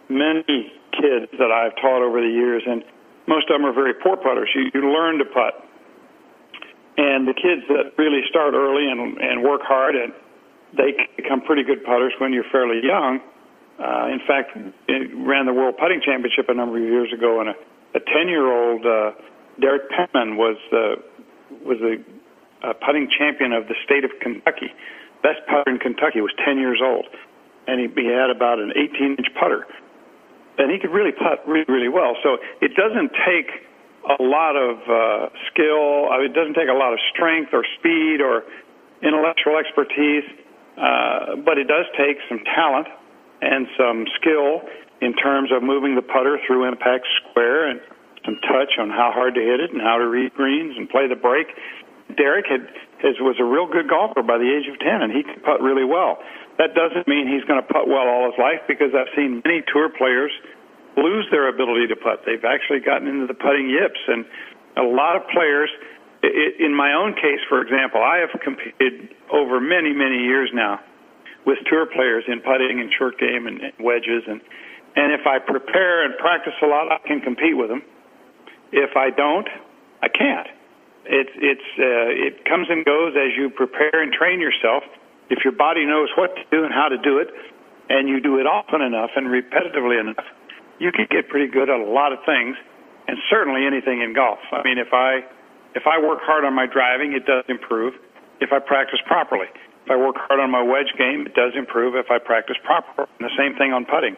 many 0.09 0.73
kids 0.93 1.31
that 1.37 1.51
I've 1.51 1.75
taught 1.81 2.01
over 2.01 2.21
the 2.21 2.29
years, 2.29 2.63
and 2.65 2.83
most 3.27 3.49
of 3.49 3.59
them 3.59 3.65
are 3.65 3.73
very 3.73 3.93
poor 3.93 4.17
putters. 4.17 4.49
You, 4.55 4.71
you 4.73 4.89
learn 4.91 5.19
to 5.19 5.25
putt. 5.25 5.61
And 6.97 7.27
the 7.27 7.33
kids 7.33 7.67
that 7.67 7.91
really 7.97 8.21
start 8.29 8.53
early 8.53 8.89
and, 8.89 9.17
and 9.17 9.43
work 9.43 9.61
hard, 9.61 9.95
and 9.95 10.13
they 10.77 10.93
become 11.15 11.41
pretty 11.41 11.63
good 11.63 11.83
putters 11.83 12.13
when 12.19 12.33
you're 12.33 12.47
fairly 12.51 12.81
young. 12.83 13.19
Uh, 13.79 14.07
in 14.07 14.19
fact, 14.27 14.55
it 14.87 15.11
ran 15.27 15.45
the 15.45 15.53
World 15.53 15.75
Putting 15.79 16.01
Championship 16.01 16.47
a 16.47 16.53
number 16.53 16.77
of 16.77 16.83
years 16.83 17.11
ago, 17.11 17.41
and 17.41 17.49
a, 17.49 17.55
a 17.95 17.99
10-year-old 17.99 18.85
uh, 18.85 19.11
Derek 19.59 19.89
Penman 19.89 20.37
was 20.37 20.57
the 20.71 20.95
was 21.63 21.77
the 21.79 22.03
uh, 22.63 22.73
putting 22.85 23.07
champion 23.07 23.53
of 23.53 23.67
the 23.67 23.75
state 23.83 24.03
of 24.03 24.11
Kentucky. 24.21 24.71
Best 25.23 25.39
putter 25.47 25.69
in 25.71 25.79
Kentucky 25.79 26.21
was 26.21 26.31
10 26.45 26.57
years 26.57 26.79
old, 26.83 27.05
and 27.67 27.79
he, 27.79 27.87
he 27.95 28.07
had 28.07 28.29
about 28.29 28.59
an 28.59 28.71
18-inch 28.75 29.27
putter 29.39 29.65
and 30.57 30.71
he 30.71 30.79
could 30.79 30.91
really 30.91 31.11
putt 31.11 31.43
really, 31.47 31.65
really 31.67 31.89
well. 31.89 32.15
So 32.23 32.37
it 32.61 32.75
doesn't 32.75 33.11
take 33.25 33.67
a 34.05 34.21
lot 34.21 34.55
of 34.55 34.77
uh, 34.87 35.29
skill. 35.51 36.09
I 36.11 36.21
mean, 36.21 36.31
it 36.31 36.35
doesn't 36.35 36.53
take 36.53 36.69
a 36.69 36.77
lot 36.77 36.93
of 36.93 36.99
strength 37.11 37.51
or 37.53 37.65
speed 37.79 38.21
or 38.21 38.43
intellectual 39.01 39.57
expertise, 39.57 40.23
uh, 40.77 41.35
but 41.43 41.57
it 41.57 41.67
does 41.67 41.85
take 41.97 42.17
some 42.27 42.39
talent 42.55 42.87
and 43.41 43.67
some 43.77 44.05
skill 44.19 44.61
in 45.01 45.13
terms 45.13 45.51
of 45.51 45.63
moving 45.63 45.95
the 45.95 46.01
putter 46.01 46.39
through 46.47 46.67
impact 46.67 47.05
square 47.21 47.69
and 47.69 47.79
some 48.25 48.39
touch 48.47 48.79
on 48.79 48.89
how 48.89 49.11
hard 49.13 49.35
to 49.35 49.41
hit 49.41 49.59
it 49.59 49.71
and 49.71 49.81
how 49.81 49.97
to 49.97 50.07
read 50.07 50.33
greens 50.33 50.75
and 50.77 50.89
play 50.89 51.07
the 51.07 51.15
break. 51.15 51.47
Derek 52.17 52.45
had 52.47 52.67
has, 53.03 53.19
was 53.19 53.37
a 53.39 53.45
real 53.45 53.67
good 53.67 53.89
golfer 53.89 54.23
by 54.23 54.37
the 54.41 54.49
age 54.49 54.65
of 54.71 54.79
10, 54.79 55.01
and 55.01 55.11
he 55.11 55.21
could 55.21 55.43
putt 55.43 55.61
really 55.61 55.85
well. 55.85 56.17
That 56.57 56.73
doesn't 56.73 57.07
mean 57.07 57.27
he's 57.27 57.43
going 57.43 57.61
to 57.61 57.67
putt 57.67 57.85
well 57.87 58.07
all 58.07 58.31
his 58.31 58.39
life 58.39 58.63
because 58.67 58.95
I've 58.95 59.11
seen 59.13 59.43
many 59.43 59.61
tour 59.67 59.91
players 59.91 60.31
lose 60.95 61.27
their 61.29 61.51
ability 61.51 61.87
to 61.91 61.95
putt. 61.95 62.23
They've 62.25 62.43
actually 62.47 62.79
gotten 62.79 63.07
into 63.07 63.27
the 63.27 63.37
putting 63.37 63.69
yips, 63.69 63.99
and 64.07 64.25
a 64.77 64.87
lot 64.87 65.15
of 65.15 65.27
players. 65.29 65.69
In 66.59 66.73
my 66.73 66.93
own 66.93 67.13
case, 67.13 67.39
for 67.49 67.61
example, 67.61 68.01
I 68.01 68.17
have 68.17 68.39
competed 68.41 69.13
over 69.31 69.59
many, 69.59 69.93
many 69.93 70.23
years 70.23 70.49
now 70.53 70.79
with 71.45 71.57
tour 71.69 71.85
players 71.85 72.23
in 72.27 72.41
putting 72.41 72.79
and 72.79 72.91
short 72.97 73.19
game 73.19 73.47
and 73.47 73.59
wedges, 73.79 74.23
and 74.27 74.41
and 74.95 75.11
if 75.11 75.27
I 75.27 75.39
prepare 75.39 76.05
and 76.05 76.17
practice 76.17 76.53
a 76.63 76.67
lot, 76.67 76.91
I 76.91 77.05
can 77.05 77.19
compete 77.19 77.57
with 77.57 77.69
them. 77.69 77.83
If 78.71 78.95
I 78.95 79.09
don't, 79.11 79.47
I 80.01 80.07
can't. 80.07 80.47
It's 81.05 81.29
it's 81.35 81.69
uh, 81.77 82.09
it 82.09 82.45
comes 82.45 82.67
and 82.69 82.83
goes 82.85 83.13
as 83.13 83.37
you 83.37 83.49
prepare 83.49 84.01
and 84.01 84.11
train 84.11 84.39
yourself 84.39 84.83
if 85.29 85.43
your 85.43 85.53
body 85.53 85.85
knows 85.85 86.09
what 86.17 86.35
to 86.35 86.43
do 86.51 86.63
and 86.63 86.73
how 86.73 86.87
to 86.87 86.97
do 86.97 87.17
it, 87.19 87.29
and 87.89 88.07
you 88.09 88.19
do 88.21 88.39
it 88.39 88.47
often 88.47 88.81
enough 88.81 89.11
and 89.15 89.27
repetitively 89.27 89.99
enough, 89.99 90.25
you 90.79 90.91
can 90.91 91.07
get 91.09 91.29
pretty 91.29 91.51
good 91.51 91.69
at 91.69 91.79
a 91.79 91.85
lot 91.85 92.13
of 92.13 92.19
things, 92.25 92.55
and 93.07 93.17
certainly 93.29 93.65
anything 93.65 94.01
in 94.01 94.13
golf. 94.13 94.39
I 94.51 94.63
mean, 94.63 94.77
if 94.77 94.93
I 94.93 95.25
if 95.75 95.83
I 95.85 95.99
work 95.99 96.19
hard 96.23 96.43
on 96.45 96.55
my 96.55 96.65
driving, 96.65 97.13
it 97.13 97.25
does 97.25 97.43
improve. 97.47 97.93
If 98.41 98.51
I 98.51 98.59
practice 98.59 98.99
properly, 99.05 99.47
if 99.85 99.89
I 99.91 99.95
work 99.95 100.15
hard 100.17 100.39
on 100.39 100.49
my 100.49 100.63
wedge 100.63 100.91
game, 100.97 101.27
it 101.27 101.35
does 101.35 101.53
improve. 101.55 101.95
If 101.95 102.09
I 102.09 102.17
practice 102.17 102.57
properly, 102.63 103.07
and 103.19 103.27
the 103.29 103.35
same 103.37 103.55
thing 103.59 103.71
on 103.71 103.85
putting. 103.85 104.15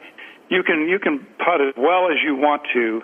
You 0.49 0.63
can 0.63 0.87
you 0.87 0.97
can 0.99 1.25
putt 1.43 1.59
as 1.59 1.73
well 1.75 2.07
as 2.07 2.17
you 2.23 2.35
want 2.35 2.61
to, 2.73 3.01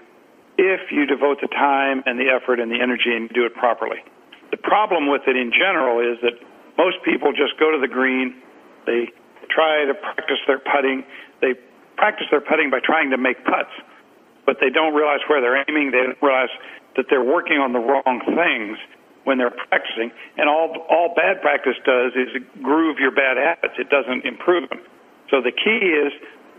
if 0.58 0.92
you 0.92 1.06
devote 1.06 1.42
the 1.42 1.50
time 1.50 2.04
and 2.06 2.18
the 2.18 2.32
effort 2.32 2.60
and 2.62 2.72
the 2.72 2.80
energy 2.80 3.12
and 3.12 3.28
do 3.30 3.44
it 3.46 3.54
properly. 3.54 4.00
The 4.52 4.58
problem 4.58 5.10
with 5.10 5.24
it 5.28 5.36
in 5.36 5.52
general 5.52 6.00
is 6.00 6.22
that 6.22 6.38
most 6.78 6.98
people 7.04 7.34
just 7.34 7.60
go 7.60 7.72
to 7.74 7.80
the 7.82 7.90
green, 7.92 8.38
they 8.86 9.12
try 9.50 9.86
to 9.86 9.94
practice 9.94 10.40
their 10.48 10.60
putting, 10.60 11.04
they 11.42 11.54
practice 11.98 12.28
their 12.32 12.42
putting 12.42 12.70
by 12.70 12.80
trying 12.80 13.10
to 13.12 13.18
make 13.18 13.44
putts. 13.46 13.74
but 14.46 14.58
they 14.60 14.70
don't 14.70 14.94
realize 14.94 15.20
where 15.28 15.42
they're 15.42 15.64
aiming. 15.70 15.92
They 15.92 16.04
don't 16.04 16.22
realize 16.22 16.52
that 16.96 17.06
they're 17.10 17.24
working 17.24 17.58
on 17.58 17.74
the 17.74 17.80
wrong 17.80 18.22
things 18.26 18.78
when 19.24 19.38
they're 19.38 19.56
practicing. 19.70 20.12
And 20.38 20.50
all 20.50 20.86
all 20.90 21.14
bad 21.16 21.42
practice 21.42 21.78
does 21.86 22.14
is 22.16 22.30
groove 22.62 22.98
your 23.00 23.12
bad 23.12 23.38
habits. 23.38 23.76
It 23.80 23.90
doesn't 23.90 24.26
improve 24.26 24.70
them. 24.70 24.80
So 25.30 25.42
the 25.42 25.52
key 25.52 25.82
is 25.88 26.14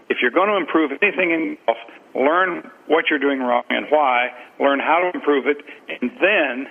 if 0.08 0.18
you're 0.20 0.34
going 0.34 0.48
to 0.48 0.56
improve 0.56 0.90
anything 1.00 1.30
in 1.30 1.56
golf, 1.66 1.78
learn 2.14 2.70
what 2.86 3.06
you're 3.10 3.18
doing 3.18 3.40
wrong 3.40 3.64
and 3.70 3.86
why, 3.90 4.28
learn 4.60 4.80
how 4.80 5.00
to 5.00 5.10
improve 5.16 5.46
it, 5.46 5.58
and 5.88 6.10
then 6.20 6.66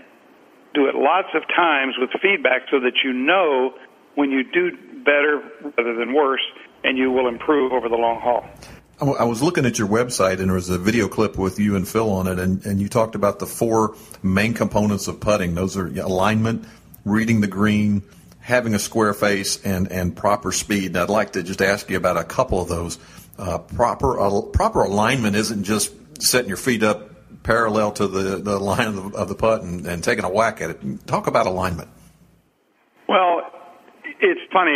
do 0.73 0.87
it 0.87 0.95
lots 0.95 1.29
of 1.33 1.43
times 1.55 1.95
with 1.99 2.09
feedback 2.21 2.63
so 2.71 2.79
that 2.79 3.03
you 3.03 3.13
know 3.13 3.73
when 4.15 4.31
you 4.31 4.43
do 4.43 4.71
better 5.03 5.41
rather 5.77 5.95
than 5.95 6.13
worse, 6.13 6.43
and 6.83 6.97
you 6.97 7.11
will 7.11 7.27
improve 7.27 7.71
over 7.71 7.89
the 7.89 7.95
long 7.95 8.19
haul. 8.21 8.45
I 9.11 9.23
was 9.23 9.41
looking 9.41 9.65
at 9.65 9.77
your 9.77 9.87
website 9.87 10.39
and 10.39 10.49
there 10.49 10.53
was 10.53 10.69
a 10.69 10.77
video 10.77 11.07
clip 11.07 11.37
with 11.37 11.59
you 11.59 11.75
and 11.75 11.87
Phil 11.87 12.09
on 12.09 12.27
it, 12.27 12.39
and, 12.39 12.65
and 12.65 12.81
you 12.81 12.87
talked 12.87 13.15
about 13.15 13.39
the 13.39 13.45
four 13.45 13.95
main 14.21 14.53
components 14.53 15.07
of 15.07 15.19
putting. 15.19 15.55
Those 15.55 15.77
are 15.77 15.87
alignment, 15.87 16.65
reading 17.05 17.41
the 17.41 17.47
green, 17.47 18.03
having 18.39 18.73
a 18.73 18.79
square 18.79 19.13
face, 19.13 19.63
and, 19.63 19.91
and 19.91 20.15
proper 20.15 20.51
speed. 20.51 20.87
And 20.87 20.97
I'd 20.97 21.09
like 21.09 21.33
to 21.33 21.43
just 21.43 21.61
ask 21.61 21.89
you 21.89 21.97
about 21.97 22.17
a 22.17 22.23
couple 22.23 22.61
of 22.61 22.69
those. 22.69 22.99
Uh, 23.37 23.57
proper 23.57 24.19
uh, 24.19 24.41
proper 24.41 24.83
alignment 24.83 25.35
isn't 25.35 25.63
just 25.63 25.91
setting 26.21 26.47
your 26.47 26.57
feet 26.57 26.83
up 26.83 27.09
parallel 27.43 27.91
to 27.93 28.07
the, 28.07 28.37
the 28.37 28.59
line 28.59 28.87
of 28.87 29.11
the, 29.11 29.17
of 29.17 29.27
the 29.27 29.35
putt 29.35 29.63
and, 29.63 29.85
and 29.85 30.03
taking 30.03 30.23
a 30.23 30.29
whack 30.29 30.61
at 30.61 30.69
it. 30.69 31.07
Talk 31.07 31.27
about 31.27 31.45
alignment. 31.45 31.89
Well, 33.07 33.41
it's 34.23 34.41
funny. 34.51 34.71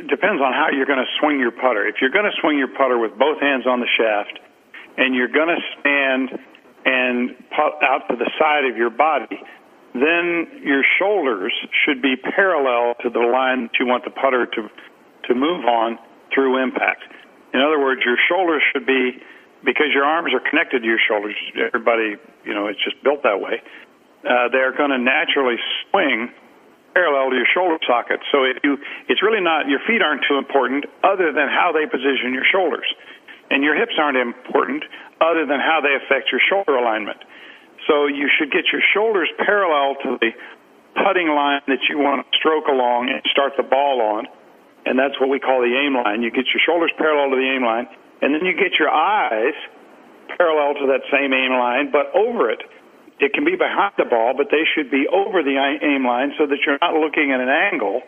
It 0.00 0.08
depends 0.08 0.40
on 0.40 0.52
how 0.52 0.72
you're 0.72 0.88
going 0.88 1.04
to 1.04 1.12
swing 1.20 1.38
your 1.38 1.52
putter. 1.52 1.86
If 1.86 1.96
you're 2.00 2.10
going 2.10 2.24
to 2.24 2.36
swing 2.40 2.56
your 2.56 2.72
putter 2.72 2.98
with 2.98 3.12
both 3.18 3.40
hands 3.40 3.66
on 3.66 3.80
the 3.80 3.90
shaft, 3.92 4.40
and 4.96 5.14
you're 5.14 5.28
going 5.28 5.52
to 5.52 5.62
stand 5.78 6.40
and 6.86 7.36
putt 7.50 7.76
out 7.84 8.08
to 8.08 8.16
the 8.16 8.30
side 8.38 8.64
of 8.64 8.76
your 8.76 8.90
body, 8.90 9.36
then 9.92 10.48
your 10.64 10.82
shoulders 10.98 11.52
should 11.84 12.00
be 12.00 12.16
parallel 12.16 12.94
to 13.02 13.10
the 13.10 13.20
line 13.20 13.68
that 13.68 13.76
you 13.78 13.86
want 13.86 14.04
the 14.04 14.10
putter 14.10 14.46
to 14.46 14.68
to 15.28 15.34
move 15.34 15.64
on 15.64 15.98
through 16.32 16.62
impact. 16.62 17.02
In 17.52 17.60
other 17.60 17.80
words, 17.80 18.00
your 18.04 18.16
shoulders 18.28 18.62
should 18.72 18.86
be 18.86 19.18
because 19.64 19.90
your 19.92 20.04
arms 20.04 20.32
are 20.32 20.40
connected 20.48 20.80
to 20.80 20.86
your 20.86 21.00
shoulders. 21.02 21.34
Everybody, 21.56 22.14
you 22.44 22.54
know, 22.54 22.68
it's 22.68 22.82
just 22.84 23.02
built 23.02 23.24
that 23.24 23.40
way. 23.40 23.60
Uh, 24.22 24.48
they're 24.52 24.76
going 24.76 24.90
to 24.90 24.98
naturally 24.98 25.56
swing 25.90 26.30
parallel 26.96 27.28
to 27.28 27.36
your 27.36 27.50
shoulder 27.52 27.76
socket. 27.84 28.24
So 28.32 28.48
if 28.48 28.56
you, 28.64 28.80
it's 29.12 29.20
really 29.20 29.44
not, 29.44 29.68
your 29.68 29.84
feet 29.84 30.00
aren't 30.00 30.24
too 30.24 30.40
important 30.40 30.88
other 31.04 31.28
than 31.28 31.52
how 31.52 31.76
they 31.76 31.84
position 31.84 32.32
your 32.32 32.48
shoulders. 32.48 32.88
And 33.52 33.60
your 33.60 33.76
hips 33.76 34.00
aren't 34.00 34.16
important 34.16 34.80
other 35.20 35.44
than 35.44 35.60
how 35.60 35.84
they 35.84 35.92
affect 35.92 36.32
your 36.32 36.40
shoulder 36.40 36.80
alignment. 36.80 37.20
So 37.84 38.08
you 38.08 38.32
should 38.32 38.48
get 38.50 38.72
your 38.72 38.80
shoulders 38.96 39.28
parallel 39.44 40.00
to 40.08 40.16
the 40.24 40.32
putting 41.04 41.28
line 41.28 41.60
that 41.68 41.84
you 41.92 42.00
want 42.00 42.24
to 42.24 42.26
stroke 42.40 42.66
along 42.66 43.12
and 43.12 43.20
start 43.28 43.52
the 43.60 43.62
ball 43.62 44.00
on. 44.00 44.24
And 44.88 44.96
that's 44.96 45.20
what 45.20 45.28
we 45.28 45.38
call 45.38 45.60
the 45.60 45.76
aim 45.76 45.94
line. 45.94 46.24
You 46.24 46.32
get 46.32 46.48
your 46.48 46.64
shoulders 46.64 46.90
parallel 46.96 47.28
to 47.30 47.36
the 47.36 47.50
aim 47.52 47.62
line, 47.62 47.86
and 48.24 48.32
then 48.32 48.48
you 48.48 48.56
get 48.56 48.80
your 48.80 48.88
eyes 48.88 49.54
parallel 50.38 50.74
to 50.80 50.86
that 50.96 51.04
same 51.12 51.36
aim 51.36 51.52
line, 51.52 51.92
but 51.92 52.08
over 52.16 52.50
it 52.50 52.62
it 53.18 53.32
can 53.32 53.44
be 53.44 53.56
behind 53.56 53.94
the 53.96 54.04
ball, 54.04 54.34
but 54.36 54.48
they 54.50 54.64
should 54.74 54.90
be 54.90 55.08
over 55.08 55.42
the 55.42 55.56
aim 55.56 56.04
line 56.04 56.32
so 56.36 56.46
that 56.46 56.58
you're 56.66 56.78
not 56.80 56.94
looking 56.94 57.32
at 57.32 57.40
an 57.40 57.48
angle 57.48 58.02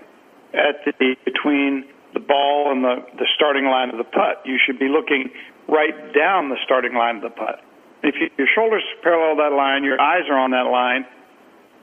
at 0.52 0.84
the 0.84 1.16
between 1.24 1.84
the 2.14 2.20
ball 2.20 2.72
and 2.72 2.84
the, 2.84 3.04
the 3.16 3.26
starting 3.36 3.66
line 3.66 3.90
of 3.90 3.98
the 3.98 4.04
putt. 4.04 4.44
You 4.44 4.58
should 4.64 4.78
be 4.78 4.88
looking 4.88 5.30
right 5.68 5.96
down 6.12 6.48
the 6.48 6.56
starting 6.64 6.94
line 6.94 7.16
of 7.16 7.22
the 7.22 7.30
putt. 7.30 7.60
If 8.02 8.14
you, 8.20 8.28
your 8.38 8.48
shoulders 8.54 8.84
parallel 9.02 9.36
that 9.36 9.54
line, 9.54 9.84
your 9.84 10.00
eyes 10.00 10.24
are 10.28 10.38
on 10.38 10.52
that 10.52 10.70
line, 10.70 11.04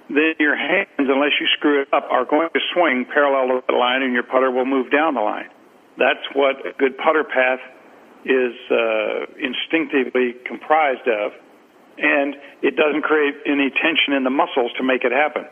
then 0.10 0.38
your 0.40 0.56
hands, 0.56 0.90
unless 0.98 1.34
you 1.40 1.48
screw 1.58 1.82
it 1.82 1.90
up, 1.94 2.08
are 2.10 2.26
going 2.26 2.50
to 2.54 2.60
swing 2.74 3.06
parallel 3.12 3.58
to 3.58 3.66
that 3.68 3.74
line, 3.74 4.02
and 4.02 4.14
your 4.14 4.24
putter 4.24 4.52
will 4.52 4.66
move 4.66 4.92
down 4.92 5.14
the 5.14 5.22
line. 5.22 5.50
That's 5.98 6.26
what 6.34 6.62
a 6.66 6.74
good 6.78 6.98
putter 6.98 7.24
path 7.24 7.60
is 8.26 8.54
uh, 8.70 9.26
instinctively 9.38 10.36
comprised 10.46 11.08
of 11.08 11.34
and 11.98 12.36
it 12.62 12.76
doesn't 12.76 13.04
create 13.04 13.36
any 13.46 13.70
tension 13.70 14.14
in 14.14 14.24
the 14.24 14.34
muscles 14.34 14.72
to 14.78 14.84
make 14.84 15.04
it 15.04 15.12
happen. 15.12 15.46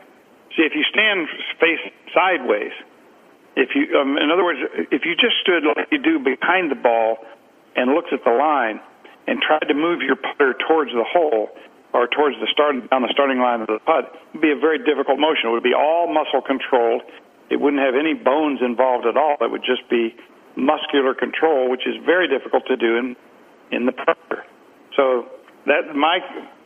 See, 0.55 0.63
if 0.63 0.73
you 0.75 0.83
stand 0.89 1.27
face 1.59 1.81
sideways, 2.13 2.73
if 3.55 3.75
you, 3.75 3.97
um, 3.97 4.17
in 4.17 4.29
other 4.29 4.43
words, 4.43 4.59
if 4.91 5.05
you 5.05 5.15
just 5.15 5.37
stood 5.41 5.63
like 5.63 5.87
you 5.91 6.01
do 6.01 6.19
behind 6.19 6.71
the 6.71 6.75
ball 6.75 7.17
and 7.75 7.93
looked 7.93 8.13
at 8.13 8.23
the 8.25 8.31
line 8.31 8.81
and 9.27 9.41
tried 9.41 9.65
to 9.67 9.73
move 9.73 10.01
your 10.01 10.15
putter 10.15 10.53
towards 10.67 10.91
the 10.91 11.05
hole 11.05 11.49
or 11.93 12.07
towards 12.07 12.35
the 12.41 12.49
start 12.51 12.73
down 12.89 13.01
the 13.03 13.13
starting 13.13 13.39
line 13.39 13.61
of 13.61 13.67
the 13.67 13.79
putt, 13.85 14.09
it 14.09 14.33
would 14.33 14.41
be 14.41 14.51
a 14.51 14.57
very 14.57 14.81
difficult 14.81 15.19
motion. 15.19 15.49
It 15.49 15.53
would 15.53 15.63
be 15.63 15.77
all 15.77 16.11
muscle 16.11 16.41
controlled. 16.41 17.03
It 17.49 17.61
wouldn't 17.61 17.81
have 17.81 17.93
any 17.93 18.13
bones 18.13 18.59
involved 18.61 19.05
at 19.05 19.15
all. 19.15 19.37
It 19.41 19.51
would 19.51 19.63
just 19.63 19.87
be 19.89 20.15
muscular 20.55 21.13
control, 21.13 21.69
which 21.69 21.85
is 21.85 21.93
very 22.05 22.27
difficult 22.27 22.65
to 22.67 22.77
do 22.77 22.97
in 22.97 23.15
in 23.71 23.85
the 23.85 23.91
putter. 23.91 24.45
So 24.95 25.29
that 25.65 25.95
my 25.95 26.19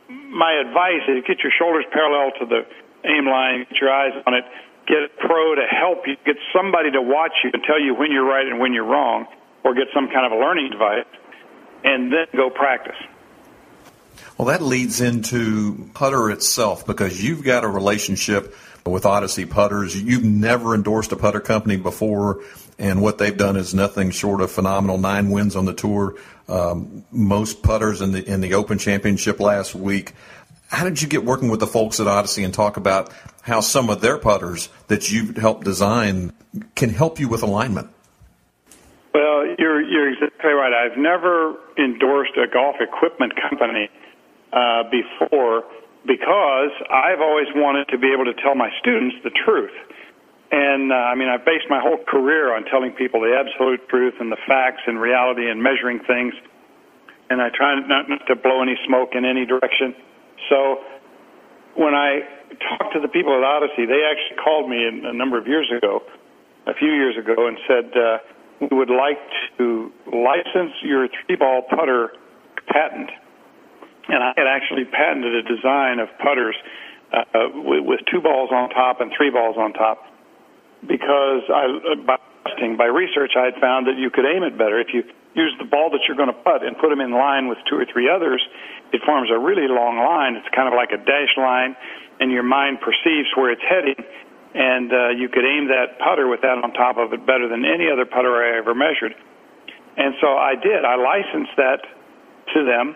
my 0.10 0.54
advice 0.66 1.04
is 1.08 1.24
get 1.28 1.40
your 1.44 1.52
shoulders 1.58 1.86
parallel 1.92 2.32
to 2.40 2.46
the 2.46 2.66
aim 3.08 3.28
line, 3.28 3.66
get 3.70 3.82
your 3.82 3.92
eyes 3.92 4.14
on 4.26 4.34
it, 4.34 4.44
get 4.88 5.04
a 5.04 5.10
pro 5.20 5.56
to 5.56 5.66
help 5.68 6.08
you, 6.08 6.16
get 6.26 6.38
somebody 6.56 6.92
to 6.92 7.02
watch 7.02 7.34
you 7.44 7.52
and 7.54 7.64
tell 7.64 7.80
you 7.80 7.94
when 7.94 8.12
you're 8.12 8.26
right 8.26 8.48
and 8.48 8.60
when 8.60 8.74
you're 8.74 8.86
wrong, 8.86 9.28
or 9.64 9.74
get 9.74 9.88
some 9.94 10.08
kind 10.08 10.26
of 10.26 10.32
a 10.32 10.40
learning 10.40 10.72
device, 10.72 11.06
and 11.84 12.12
then 12.12 12.28
go 12.36 12.50
practice. 12.50 12.96
Well, 14.38 14.48
that 14.48 14.62
leads 14.62 15.02
into 15.02 15.90
putter 15.94 16.30
itself 16.32 16.86
because 16.86 17.24
you've 17.24 17.44
got 17.44 17.64
a 17.64 17.68
relationship 17.68 18.56
with 18.90 19.06
Odyssey 19.06 19.46
Putters. 19.46 19.96
You've 19.96 20.24
never 20.24 20.76
endorsed 20.76 21.12
a 21.12 21.16
putter 21.16 21.40
company 21.40 21.78
before, 21.78 22.42
and 22.80 23.02
what 23.02 23.18
they've 23.18 23.38
done 23.38 23.56
is 23.56 23.74
nothing 23.74 24.12
short 24.12 24.42
of 24.42 24.52
phenomenal. 24.52 24.98
Nine 24.98 25.30
wins 25.30 25.56
on 25.56 25.66
the 25.66 25.74
tour, 25.74 26.16
um, 26.48 27.06
most 27.12 27.64
putters 27.64 28.02
in 28.02 28.12
the 28.12 28.24
in 28.24 28.42
the 28.42 28.54
Open 28.54 28.78
Championship 28.78 29.40
last 29.40 29.76
week. 29.76 30.14
How 30.70 30.84
did 30.84 31.02
you 31.02 31.08
get 31.08 31.24
working 31.24 31.50
with 31.50 31.60
the 31.60 31.68
folks 31.68 32.00
at 32.00 32.08
Odyssey 32.08 32.44
and 32.44 32.54
talk 32.54 32.78
about 32.78 33.12
how 33.42 33.62
some 33.62 33.90
of 33.90 34.02
their 34.02 34.18
putters 34.18 34.70
that 34.88 35.10
you've 35.10 35.38
helped 35.38 35.64
design 35.64 36.34
can 36.76 36.90
help 36.90 37.20
you 37.20 37.30
with 37.30 37.42
alignment? 37.42 37.90
Well, 39.14 39.56
you're 39.58 39.82
you're 39.82 40.12
exactly 40.14 40.52
right. 40.52 40.74
I've 40.74 40.98
never 40.98 41.56
endorsed 41.78 42.36
a 42.38 42.48
golf 42.52 42.76
equipment 42.82 43.34
company 43.50 43.90
uh, 44.52 44.84
before 44.92 45.64
because 46.08 46.72
I've 46.90 47.20
always 47.20 47.48
wanted 47.54 47.92
to 47.92 47.98
be 48.00 48.16
able 48.16 48.26
to 48.26 48.34
tell 48.42 48.56
my 48.56 48.72
students 48.80 49.16
the 49.24 49.30
truth. 49.30 49.76
And 50.50 50.92
uh, 50.92 51.12
I 51.12 51.16
mean, 51.16 51.28
I've 51.28 51.44
based 51.44 51.68
my 51.70 51.84
whole 51.84 52.00
career 52.08 52.56
on 52.56 52.64
telling 52.72 52.96
people 52.96 53.20
the 53.20 53.36
absolute 53.36 53.84
truth 53.90 54.16
and 54.20 54.32
the 54.32 54.40
facts 54.48 54.82
and 54.88 54.96
reality 55.00 55.52
and 55.52 55.62
measuring 55.62 56.00
things. 56.08 56.34
And 57.30 57.44
I 57.44 57.52
try 57.52 57.76
not, 57.76 58.08
not 58.08 58.24
to 58.32 58.36
blow 58.40 58.64
any 58.64 58.80
smoke 58.88 59.12
in 59.12 59.26
any 59.28 59.46
direction. 59.46 59.92
So 60.48 60.80
when 61.76 61.94
I 61.94 62.24
talked 62.64 62.96
to 62.96 63.02
the 63.04 63.12
people 63.12 63.36
at 63.36 63.44
Odyssey, 63.44 63.84
they 63.84 64.08
actually 64.08 64.40
called 64.40 64.70
me 64.70 64.88
a 64.88 65.12
number 65.12 65.38
of 65.38 65.46
years 65.46 65.68
ago, 65.76 66.02
a 66.66 66.74
few 66.74 66.96
years 66.96 67.20
ago, 67.20 67.48
and 67.48 67.58
said, 67.68 67.92
uh, 67.92 68.18
we 68.62 68.72
would 68.72 68.90
like 68.90 69.20
to 69.58 69.92
license 70.08 70.74
your 70.82 71.08
three 71.26 71.36
ball 71.36 71.64
putter 71.70 72.16
patent. 72.72 73.12
And 74.08 74.24
I 74.24 74.34
had 74.38 74.48
actually 74.48 74.86
patented 74.86 75.36
a 75.36 75.44
design 75.44 76.00
of 76.00 76.08
putters 76.20 76.56
uh, 77.12 77.24
with, 77.56 77.84
with 77.84 78.00
two 78.12 78.22
balls 78.22 78.50
on 78.52 78.70
top 78.70 79.02
and 79.02 79.12
three 79.16 79.30
balls 79.30 79.56
on 79.58 79.74
top 79.74 80.04
because 80.86 81.44
I, 81.50 81.96
by 82.06 82.18
testing, 82.48 82.78
by 82.78 82.86
research, 82.86 83.34
I 83.36 83.46
had 83.46 83.60
found 83.60 83.88
that 83.88 83.98
you 83.98 84.10
could 84.10 84.26
aim 84.26 84.44
it 84.44 84.58
better. 84.58 84.80
If 84.80 84.94
you 84.94 85.04
use 85.34 85.54
the 85.60 85.66
ball 85.66 85.90
that 85.92 86.02
you're 86.08 86.18
going 86.18 86.32
to 86.32 86.42
putt 86.42 86.64
and 86.64 86.78
put 86.78 86.90
them 86.90 87.02
in 87.02 87.12
line 87.12 87.48
with 87.48 87.58
two 87.70 87.76
or 87.76 87.86
three 87.86 88.10
others, 88.10 88.42
it 88.94 89.02
forms 89.06 89.30
a 89.32 89.40
really 89.40 89.68
long 89.68 89.98
line. 89.98 90.36
It's 90.36 90.48
kind 90.56 90.68
of 90.68 90.74
like 90.74 90.92
a 90.92 91.02
dash 91.02 91.34
line, 91.38 91.76
and 92.20 92.32
your 92.32 92.44
mind 92.44 92.80
perceives 92.82 93.30
where 93.36 93.52
it's 93.52 93.64
heading, 93.68 94.00
and 94.56 94.92
uh, 94.92 95.10
you 95.14 95.30
could 95.30 95.46
aim 95.46 95.68
that 95.68 96.00
putter 96.00 96.28
with 96.28 96.42
that 96.42 96.58
on 96.64 96.72
top 96.74 96.98
of 96.98 97.14
it 97.14 97.26
better 97.26 97.48
than 97.48 97.66
any 97.66 97.92
other 97.92 98.06
putter 98.06 98.32
I 98.34 98.58
ever 98.58 98.74
measured. 98.74 99.14
And 99.98 100.14
so 100.22 100.38
I 100.38 100.56
did. 100.56 100.86
I 100.86 100.96
licensed 100.96 101.56
that 101.58 101.82
to 102.54 102.64
them, 102.64 102.96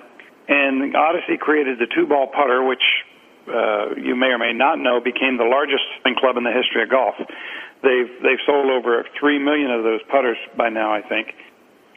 and 0.52 0.96
Odyssey 0.96 1.40
created 1.40 1.80
the 1.80 1.88
two 1.88 2.06
ball 2.06 2.28
putter, 2.28 2.62
which 2.62 2.84
uh, 3.48 3.96
you 3.96 4.16
may 4.20 4.36
or 4.36 4.38
may 4.38 4.52
not 4.52 4.78
know 4.78 5.00
became 5.00 5.38
the 5.38 5.48
largest 5.48 5.82
swing 6.02 6.16
club 6.20 6.36
in 6.36 6.44
the 6.44 6.52
history 6.52 6.84
of 6.84 6.90
golf. 6.92 7.16
They've 7.82 8.12
they've 8.22 8.44
sold 8.46 8.70
over 8.70 9.08
three 9.18 9.40
million 9.40 9.72
of 9.72 9.84
those 9.84 10.04
putters 10.12 10.38
by 10.58 10.70
now, 10.70 10.94
I 10.94 11.02
think, 11.02 11.34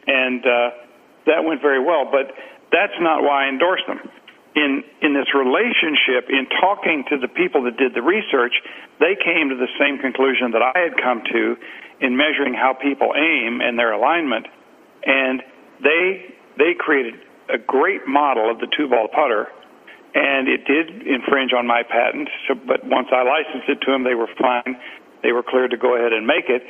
and 0.07 0.39
uh, 0.39 0.69
that 1.27 1.43
went 1.43 1.61
very 1.61 1.83
well. 1.83 2.07
But 2.09 2.31
that's 2.71 2.95
not 2.99 3.21
why 3.21 3.45
I 3.45 3.49
endorsed 3.49 3.85
them. 3.87 3.99
In 4.55 4.83
in 5.03 5.13
this 5.13 5.27
relationship, 5.35 6.31
in 6.31 6.47
talking 6.63 7.03
to 7.11 7.19
the 7.19 7.27
people 7.27 7.63
that 7.67 7.75
did 7.75 7.93
the 7.93 8.01
research, 8.01 8.55
they 9.03 9.19
came 9.19 9.51
to 9.51 9.57
the 9.59 9.69
same 9.77 9.99
conclusion 9.99 10.55
that 10.55 10.63
I 10.63 10.79
had 10.79 10.95
come 10.95 11.21
to 11.27 11.57
in 11.99 12.15
measuring 12.15 12.55
how 12.55 12.73
people 12.73 13.11
aim 13.15 13.59
and 13.59 13.77
their 13.77 13.91
alignment, 13.91 14.47
and 15.03 15.43
they 15.83 16.33
they 16.57 16.73
created 16.73 17.19
a 17.53 17.57
great 17.57 18.07
model 18.07 18.49
of 18.49 18.59
the 18.59 18.67
two 18.75 18.87
ball 18.87 19.07
putter, 19.07 19.47
and 20.13 20.47
it 20.47 20.65
did 20.65 21.05
infringe 21.05 21.53
on 21.53 21.67
my 21.67 21.83
patent. 21.83 22.29
So, 22.47 22.55
but 22.55 22.83
once 22.85 23.07
I 23.11 23.23
licensed 23.23 23.69
it 23.69 23.81
to 23.85 23.91
them, 23.91 24.03
they 24.03 24.15
were 24.15 24.29
fine. 24.39 24.79
They 25.23 25.31
were 25.31 25.43
cleared 25.43 25.71
to 25.71 25.77
go 25.77 25.95
ahead 25.95 26.13
and 26.13 26.25
make 26.25 26.49
it. 26.49 26.63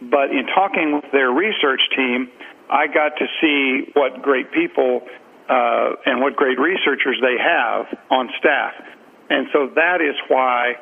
But 0.00 0.30
in 0.30 0.46
talking 0.54 0.94
with 0.94 1.10
their 1.12 1.30
research 1.30 1.80
team, 1.96 2.30
I 2.70 2.86
got 2.86 3.16
to 3.18 3.26
see 3.40 3.90
what 3.94 4.22
great 4.22 4.52
people 4.52 5.02
uh, 5.48 5.96
and 6.06 6.20
what 6.20 6.36
great 6.36 6.58
researchers 6.58 7.16
they 7.20 7.36
have 7.40 7.86
on 8.10 8.28
staff. 8.38 8.74
And 9.30 9.48
so 9.52 9.70
that 9.74 10.00
is 10.00 10.14
why 10.28 10.74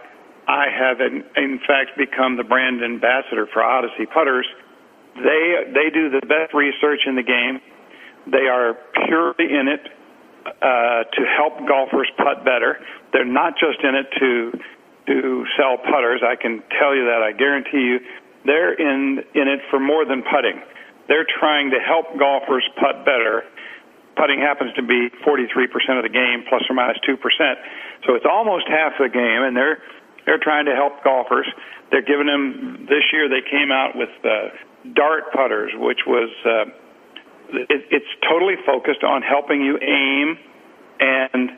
I 0.48 0.66
have, 0.70 1.00
in, 1.00 1.24
in 1.36 1.58
fact, 1.66 1.96
become 1.96 2.36
the 2.36 2.44
brand 2.44 2.82
ambassador 2.82 3.46
for 3.52 3.62
Odyssey 3.62 4.06
Putters. 4.06 4.46
They 5.16 5.72
they 5.72 5.90
do 5.90 6.10
the 6.10 6.20
best 6.26 6.52
research 6.52 7.00
in 7.06 7.16
the 7.16 7.22
game. 7.22 7.60
They 8.30 8.49
are 8.50 8.75
purely 9.06 9.52
in 9.54 9.68
it 9.68 9.80
uh, 10.47 11.04
to 11.11 11.23
help 11.26 11.59
golfers 11.66 12.11
putt 12.16 12.45
better. 12.45 12.78
They're 13.12 13.25
not 13.25 13.54
just 13.59 13.83
in 13.83 13.95
it 13.95 14.06
to 14.18 14.52
to 15.06 15.47
sell 15.56 15.78
putters. 15.78 16.23
I 16.26 16.35
can 16.35 16.62
tell 16.78 16.95
you 16.95 17.06
that. 17.06 17.23
I 17.23 17.30
guarantee 17.30 17.78
you, 17.78 17.99
they're 18.45 18.75
in 18.75 19.23
in 19.35 19.49
it 19.49 19.61
for 19.71 19.78
more 19.78 20.04
than 20.04 20.23
putting. 20.23 20.61
They're 21.09 21.26
trying 21.26 21.71
to 21.71 21.78
help 21.78 22.18
golfers 22.18 22.66
putt 22.78 23.04
better. 23.04 23.45
Putting 24.16 24.40
happens 24.40 24.73
to 24.75 24.83
be 24.83 25.11
43% 25.23 25.99
of 25.99 26.02
the 26.02 26.09
game, 26.09 26.42
plus 26.49 26.62
or 26.68 26.75
minus 26.75 26.99
two 27.06 27.16
percent. 27.16 27.59
So 28.06 28.14
it's 28.14 28.26
almost 28.26 28.66
half 28.66 28.95
the 28.99 29.09
game, 29.09 29.42
and 29.42 29.56
they're 29.56 29.78
they're 30.25 30.42
trying 30.42 30.66
to 30.66 30.75
help 30.75 31.04
golfers. 31.04 31.47
They're 31.90 32.02
giving 32.02 32.26
them 32.26 32.87
this 32.88 33.04
year. 33.12 33.28
They 33.28 33.47
came 33.49 33.71
out 33.71 33.95
with 33.95 34.11
uh, 34.25 34.50
dart 34.95 35.30
putters, 35.33 35.71
which 35.76 36.00
was 36.06 36.30
uh, 36.45 36.71
it, 37.52 37.82
it's 37.90 38.12
totally 38.28 38.54
focused 38.64 39.04
on 39.04 39.22
helping 39.22 39.60
you 39.60 39.78
aim 39.80 40.38
and 41.00 41.50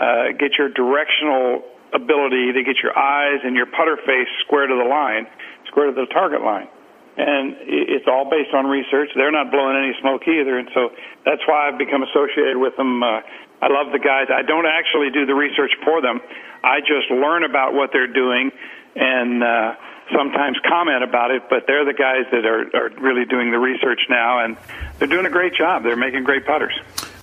uh, 0.00 0.32
get 0.38 0.58
your 0.58 0.68
directional 0.70 1.62
ability 1.94 2.52
to 2.52 2.62
get 2.62 2.76
your 2.82 2.96
eyes 2.96 3.40
and 3.44 3.56
your 3.56 3.66
putter 3.66 3.96
face 4.04 4.28
square 4.44 4.66
to 4.66 4.74
the 4.74 4.88
line, 4.88 5.26
square 5.66 5.86
to 5.86 5.94
the 5.94 6.06
target 6.12 6.42
line. 6.42 6.68
And 7.16 7.56
it's 7.64 8.04
all 8.04 8.28
based 8.28 8.52
on 8.52 8.66
research. 8.66 9.08
They're 9.16 9.32
not 9.32 9.50
blowing 9.50 9.72
any 9.72 9.96
smoke 10.04 10.28
either, 10.28 10.58
and 10.58 10.68
so 10.74 10.92
that's 11.24 11.40
why 11.48 11.68
I've 11.68 11.78
become 11.78 12.04
associated 12.04 12.60
with 12.60 12.76
them. 12.76 13.02
Uh, 13.02 13.24
I 13.64 13.72
love 13.72 13.88
the 13.88 14.02
guys. 14.02 14.28
I 14.28 14.44
don't 14.44 14.68
actually 14.68 15.08
do 15.08 15.24
the 15.24 15.32
research 15.32 15.72
for 15.80 16.02
them. 16.02 16.20
I 16.62 16.80
just 16.80 17.08
learn 17.08 17.44
about 17.44 17.72
what 17.72 17.88
they're 17.92 18.12
doing 18.12 18.52
and 18.96 19.42
uh, 19.42 19.74
sometimes 20.14 20.56
comment 20.68 21.02
about 21.02 21.30
it. 21.30 21.42
But 21.48 21.64
they're 21.66 21.84
the 21.84 21.94
guys 21.94 22.24
that 22.32 22.44
are, 22.44 22.68
are 22.74 22.90
really 23.00 23.24
doing 23.24 23.50
the 23.50 23.58
research 23.58 24.00
now, 24.08 24.44
and 24.44 24.56
they're 24.98 25.08
doing 25.08 25.26
a 25.26 25.30
great 25.30 25.54
job. 25.54 25.82
They're 25.82 25.96
making 25.96 26.24
great 26.24 26.46
putters. 26.46 26.74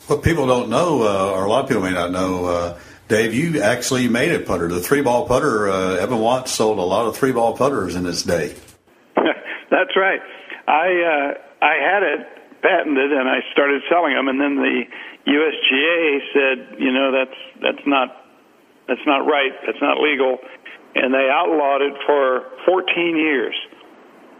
What 0.08 0.24
people 0.24 0.48
don't 0.48 0.70
know, 0.70 1.04
uh, 1.04 1.32
or 1.32 1.46
a 1.46 1.50
lot 1.50 1.64
of 1.64 1.70
people 1.70 1.84
may 1.84 1.94
not 1.94 2.12
know, 2.12 2.46
uh, 2.46 2.80
Dave, 3.08 3.34
you 3.34 3.62
actually 3.62 4.08
made 4.08 4.32
a 4.32 4.40
putter. 4.40 4.68
The 4.68 4.82
three 4.82 5.02
ball 5.02 5.28
putter, 5.28 5.70
uh, 5.70 5.96
Edwin 5.96 6.20
Watts 6.20 6.52
sold 6.52 6.80
a 6.80 6.82
lot 6.82 7.08
of 7.08 7.16
three 7.16 7.32
ball 7.32 7.56
putters 7.56 7.96
in 7.96 8.06
his 8.06 8.24
day. 8.24 8.56
That's 9.16 9.96
right. 9.96 10.20
I 10.68 10.88
uh, 11.36 11.66
I 11.66 11.76
had 11.80 12.04
it 12.04 12.28
patented 12.62 13.12
and 13.12 13.28
I 13.28 13.40
started 13.52 13.82
selling 13.90 14.16
them, 14.16 14.28
and 14.28 14.40
then 14.40 14.56
the 14.56 14.84
USGA 15.28 16.20
said, 16.34 16.80
you 16.80 16.92
know, 16.92 17.12
that's 17.12 17.40
that's 17.62 17.86
not 17.86 18.10
that's 18.88 19.06
not 19.06 19.28
right. 19.28 19.52
That's 19.66 19.82
not 19.82 20.00
legal, 20.00 20.40
and 20.96 21.14
they 21.14 21.30
outlawed 21.30 21.82
it 21.82 21.94
for 22.06 22.52
14 22.66 23.18
years, 23.18 23.56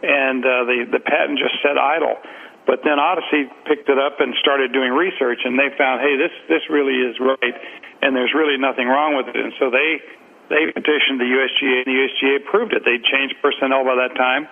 and 0.04 0.46
uh, 0.46 0.66
the 0.66 0.86
the 0.92 1.00
patent 1.00 1.40
just 1.40 1.56
sat 1.62 1.78
idle. 1.78 2.18
But 2.66 2.80
then 2.88 2.96
Odyssey 2.96 3.52
picked 3.68 3.92
it 3.92 4.00
up 4.00 4.24
and 4.24 4.32
started 4.40 4.72
doing 4.72 4.96
research, 4.96 5.44
and 5.44 5.60
they 5.60 5.68
found, 5.76 6.00
hey, 6.00 6.16
this 6.16 6.32
this 6.48 6.64
really 6.70 6.96
is 6.96 7.20
right, 7.20 7.56
and 8.02 8.16
there's 8.16 8.32
really 8.34 8.56
nothing 8.56 8.88
wrong 8.88 9.20
with 9.20 9.28
it. 9.28 9.36
And 9.36 9.52
so 9.60 9.68
they 9.70 10.00
they 10.48 10.72
petitioned 10.72 11.20
the 11.20 11.28
USGA, 11.28 11.84
and 11.84 11.88
the 11.88 11.98
USGA 12.08 12.34
approved 12.48 12.74
it. 12.74 12.84
They 12.86 13.00
changed 13.04 13.36
personnel 13.42 13.84
by 13.84 13.96
that 14.08 14.16
time, 14.16 14.48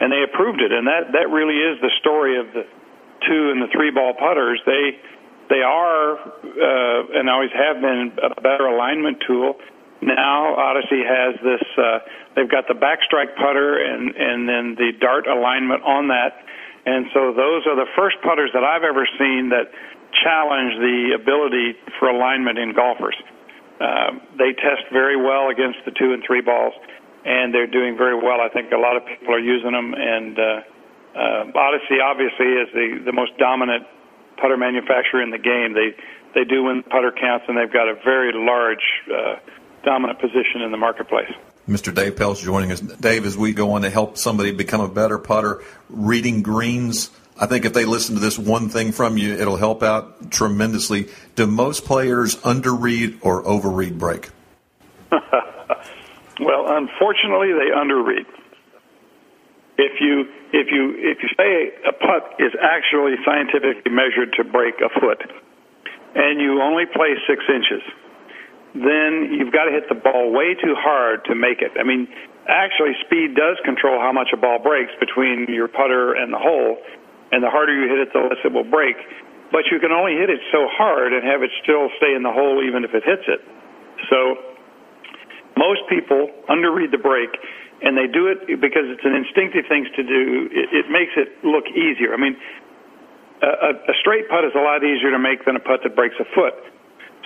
and 0.00 0.10
they 0.10 0.22
approved 0.26 0.62
it. 0.62 0.72
And 0.72 0.86
that 0.86 1.12
that 1.12 1.30
really 1.30 1.62
is 1.62 1.78
the 1.78 1.92
story 2.00 2.38
of 2.40 2.50
the 2.54 2.66
two 3.22 3.50
and 3.54 3.62
the 3.62 3.70
three 3.70 3.90
ball 3.90 4.14
putters. 4.18 4.60
They 4.66 4.98
they 5.48 5.62
are 5.62 6.18
uh, 6.18 7.18
and 7.18 7.30
always 7.30 7.52
have 7.52 7.80
been 7.80 8.18
a 8.18 8.40
better 8.40 8.66
alignment 8.66 9.22
tool. 9.26 9.56
Now 10.02 10.54
Odyssey 10.54 11.02
has 11.06 11.34
this. 11.42 11.62
Uh, 11.78 11.98
they've 12.36 12.50
got 12.50 12.68
the 12.68 12.74
backstrike 12.74 13.36
putter 13.36 13.78
and 13.78 14.14
and 14.16 14.48
then 14.48 14.74
the 14.76 14.92
dart 15.00 15.26
alignment 15.26 15.82
on 15.82 16.08
that 16.08 16.44
and 16.86 17.08
so 17.14 17.32
those 17.32 17.64
are 17.66 17.76
the 17.76 17.88
first 17.96 18.16
putters 18.22 18.50
that 18.52 18.62
I've 18.62 18.84
ever 18.84 19.08
seen 19.18 19.48
that 19.50 19.72
challenge 20.22 20.76
the 20.80 21.16
ability 21.16 21.76
for 21.98 22.08
alignment 22.08 22.58
in 22.58 22.76
golfers. 22.76 23.16
Uh, 23.80 24.20
they 24.38 24.52
test 24.52 24.84
very 24.92 25.16
well 25.16 25.48
against 25.48 25.80
the 25.84 25.92
two 25.96 26.12
and 26.12 26.22
three 26.22 26.40
balls, 26.40 26.74
and 27.24 27.52
they're 27.52 27.66
doing 27.66 27.96
very 27.96 28.14
well. 28.14 28.40
I 28.40 28.48
think 28.52 28.70
a 28.70 28.78
lot 28.78 28.96
of 28.96 29.02
people 29.08 29.34
are 29.34 29.42
using 29.42 29.72
them, 29.72 29.94
and 29.96 30.38
uh, 30.38 30.44
uh, 31.16 31.58
Odyssey 31.58 31.98
obviously 32.04 32.52
is 32.52 32.68
the, 32.72 33.02
the 33.06 33.12
most 33.12 33.32
dominant 33.38 33.84
putter 34.36 34.56
manufacturer 34.56 35.22
in 35.22 35.30
the 35.30 35.40
game. 35.40 35.72
They 35.72 35.96
they 36.34 36.44
do 36.44 36.64
win 36.64 36.82
putter 36.82 37.12
counts, 37.12 37.46
and 37.48 37.56
they've 37.56 37.72
got 37.72 37.88
a 37.88 37.94
very 38.04 38.32
large 38.34 38.84
uh, 39.08 39.36
dominant 39.84 40.18
position 40.18 40.62
in 40.62 40.70
the 40.70 40.76
marketplace. 40.76 41.30
Mr. 41.68 41.94
Dave 41.94 42.16
Pelz 42.16 42.42
joining 42.42 42.72
us. 42.72 42.80
Dave, 42.80 43.24
as 43.24 43.36
we 43.36 43.52
go 43.52 43.72
on 43.72 43.82
to 43.82 43.90
help 43.90 44.18
somebody 44.18 44.52
become 44.52 44.80
a 44.80 44.88
better 44.88 45.18
putter, 45.18 45.62
reading 45.88 46.42
greens, 46.42 47.10
I 47.40 47.46
think 47.46 47.64
if 47.64 47.72
they 47.72 47.84
listen 47.84 48.14
to 48.14 48.20
this 48.20 48.38
one 48.38 48.68
thing 48.68 48.92
from 48.92 49.18
you, 49.18 49.34
it'll 49.34 49.56
help 49.56 49.82
out 49.82 50.30
tremendously. 50.30 51.08
Do 51.34 51.46
most 51.46 51.84
players 51.84 52.36
underread 52.36 53.18
or 53.22 53.42
overread 53.42 53.98
break? 53.98 54.30
well, 55.10 56.76
unfortunately, 56.76 57.52
they 57.52 57.74
underread. 57.74 58.26
If 59.76 60.00
you 60.00 60.28
if 60.52 60.70
you 60.70 60.94
if 60.98 61.18
you 61.22 61.28
say 61.36 61.74
a 61.88 61.92
putt 61.92 62.38
is 62.38 62.52
actually 62.62 63.16
scientifically 63.24 63.90
measured 63.90 64.32
to 64.34 64.44
break 64.44 64.74
a 64.78 64.88
foot, 65.00 65.20
and 66.14 66.40
you 66.40 66.62
only 66.62 66.84
play 66.86 67.14
six 67.26 67.42
inches, 67.48 67.82
then 68.74 69.30
you've 69.30 69.54
got 69.54 69.70
to 69.70 69.72
hit 69.72 69.86
the 69.88 69.94
ball 69.94 70.34
way 70.34 70.58
too 70.58 70.74
hard 70.74 71.24
to 71.30 71.34
make 71.34 71.62
it. 71.62 71.70
I 71.78 71.86
mean, 71.86 72.10
actually, 72.50 72.98
speed 73.06 73.38
does 73.38 73.54
control 73.64 74.02
how 74.02 74.10
much 74.10 74.34
a 74.34 74.36
ball 74.36 74.58
breaks 74.58 74.90
between 74.98 75.46
your 75.46 75.70
putter 75.70 76.14
and 76.14 76.34
the 76.34 76.42
hole, 76.42 76.82
and 77.30 77.42
the 77.42 77.50
harder 77.50 77.70
you 77.70 77.86
hit 77.86 78.02
it, 78.02 78.10
the 78.12 78.18
less 78.18 78.42
it 78.42 78.52
will 78.52 78.66
break. 78.66 78.98
But 79.54 79.70
you 79.70 79.78
can 79.78 79.94
only 79.94 80.18
hit 80.18 80.26
it 80.26 80.42
so 80.50 80.66
hard 80.66 81.14
and 81.14 81.22
have 81.22 81.46
it 81.46 81.50
still 81.62 81.86
stay 82.02 82.18
in 82.18 82.26
the 82.26 82.34
hole 82.34 82.58
even 82.66 82.82
if 82.82 82.90
it 82.94 83.06
hits 83.06 83.22
it. 83.30 83.38
So 84.10 84.42
most 85.56 85.86
people 85.86 86.26
underread 86.50 86.90
the 86.90 86.98
break, 86.98 87.30
and 87.78 87.94
they 87.94 88.10
do 88.10 88.26
it 88.26 88.42
because 88.58 88.90
it's 88.90 89.06
an 89.06 89.14
instinctive 89.14 89.70
thing 89.70 89.86
to 89.94 90.02
do. 90.02 90.50
It, 90.50 90.68
it 90.74 90.86
makes 90.90 91.14
it 91.14 91.30
look 91.46 91.70
easier. 91.70 92.10
I 92.10 92.18
mean, 92.18 92.34
a, 93.38 93.78
a 93.86 93.94
straight 94.02 94.26
putt 94.26 94.42
is 94.42 94.52
a 94.58 94.62
lot 94.62 94.82
easier 94.82 95.14
to 95.14 95.18
make 95.22 95.46
than 95.46 95.54
a 95.54 95.62
putt 95.62 95.86
that 95.86 95.94
breaks 95.94 96.18
a 96.18 96.26
foot. 96.34 96.73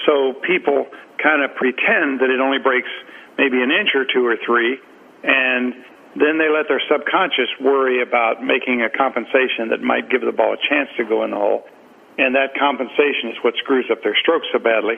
So 0.09 0.33
people 0.41 0.89
kind 1.21 1.45
of 1.45 1.53
pretend 1.53 2.25
that 2.25 2.33
it 2.33 2.41
only 2.41 2.57
breaks 2.57 2.89
maybe 3.37 3.61
an 3.61 3.69
inch 3.69 3.93
or 3.93 4.09
two 4.09 4.25
or 4.25 4.41
three, 4.41 4.81
and 5.21 5.77
then 6.17 6.41
they 6.41 6.49
let 6.49 6.65
their 6.73 6.81
subconscious 6.89 7.53
worry 7.61 8.01
about 8.01 8.41
making 8.41 8.81
a 8.81 8.89
compensation 8.89 9.69
that 9.69 9.85
might 9.85 10.09
give 10.09 10.25
the 10.25 10.33
ball 10.33 10.57
a 10.57 10.61
chance 10.65 10.89
to 10.97 11.05
go 11.05 11.29
in 11.29 11.31
the 11.31 11.37
hole. 11.37 11.69
And 12.17 12.35
that 12.35 12.57
compensation 12.57 13.31
is 13.31 13.39
what 13.45 13.55
screws 13.61 13.87
up 13.93 14.03
their 14.03 14.17
stroke 14.17 14.43
so 14.51 14.59
badly. 14.59 14.97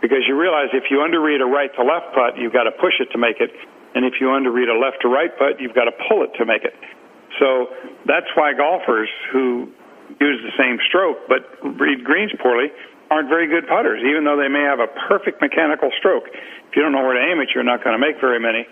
Because 0.00 0.22
you 0.30 0.38
realize 0.38 0.70
if 0.72 0.86
you 0.88 1.02
underread 1.02 1.42
a 1.42 1.50
right 1.50 1.74
to 1.74 1.82
left 1.82 2.14
putt, 2.14 2.38
you've 2.38 2.54
got 2.54 2.64
to 2.64 2.72
push 2.72 3.02
it 3.02 3.10
to 3.12 3.18
make 3.18 3.42
it. 3.42 3.50
And 3.94 4.06
if 4.06 4.22
you 4.22 4.30
underread 4.32 4.70
a 4.70 4.78
left 4.78 5.02
to 5.02 5.08
right 5.08 5.34
putt, 5.36 5.60
you've 5.60 5.74
got 5.74 5.90
to 5.90 5.94
pull 6.08 6.22
it 6.22 6.30
to 6.38 6.46
make 6.46 6.62
it. 6.62 6.72
So 7.42 7.74
that's 8.06 8.30
why 8.38 8.54
golfers 8.54 9.10
who 9.32 9.68
use 10.20 10.38
the 10.44 10.54
same 10.56 10.78
stroke 10.86 11.16
but 11.28 11.48
read 11.80 12.04
greens 12.04 12.32
poorly 12.40 12.68
aren't 13.10 13.28
very 13.28 13.46
good 13.46 13.68
putters, 13.68 14.02
even 14.04 14.24
though 14.24 14.36
they 14.36 14.48
may 14.48 14.62
have 14.62 14.80
a 14.80 14.88
perfect 15.08 15.40
mechanical 15.40 15.90
stroke. 15.98 16.24
If 16.28 16.76
you 16.76 16.82
don't 16.82 16.92
know 16.92 17.02
where 17.04 17.14
to 17.14 17.24
aim 17.24 17.40
it, 17.40 17.50
you're 17.54 17.66
not 17.66 17.84
going 17.84 17.94
to 17.94 18.02
make 18.02 18.20
very 18.20 18.40
many. 18.40 18.66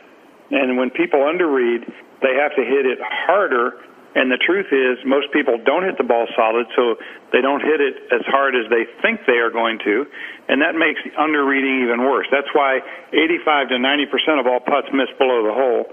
And 0.50 0.76
when 0.76 0.90
people 0.90 1.20
underread, 1.20 1.88
they 2.20 2.34
have 2.36 2.54
to 2.56 2.64
hit 2.64 2.84
it 2.84 2.98
harder. 3.00 3.80
And 4.14 4.28
the 4.28 4.36
truth 4.36 4.68
is, 4.68 5.00
most 5.08 5.32
people 5.32 5.56
don't 5.56 5.84
hit 5.84 5.96
the 5.96 6.04
ball 6.04 6.28
solid, 6.36 6.66
so 6.76 7.00
they 7.32 7.40
don't 7.40 7.64
hit 7.64 7.80
it 7.80 7.96
as 8.12 8.20
hard 8.28 8.52
as 8.54 8.68
they 8.68 8.84
think 9.00 9.24
they 9.26 9.40
are 9.40 9.50
going 9.50 9.78
to. 9.84 10.04
And 10.48 10.60
that 10.60 10.76
makes 10.76 11.00
underreading 11.16 11.84
even 11.84 12.04
worse. 12.04 12.28
That's 12.30 12.50
why 12.52 12.80
85 13.12 13.72
to 13.72 13.76
90% 13.80 14.40
of 14.40 14.46
all 14.46 14.60
putts 14.60 14.88
miss 14.92 15.08
below 15.16 15.46
the 15.46 15.54
hole. 15.56 15.88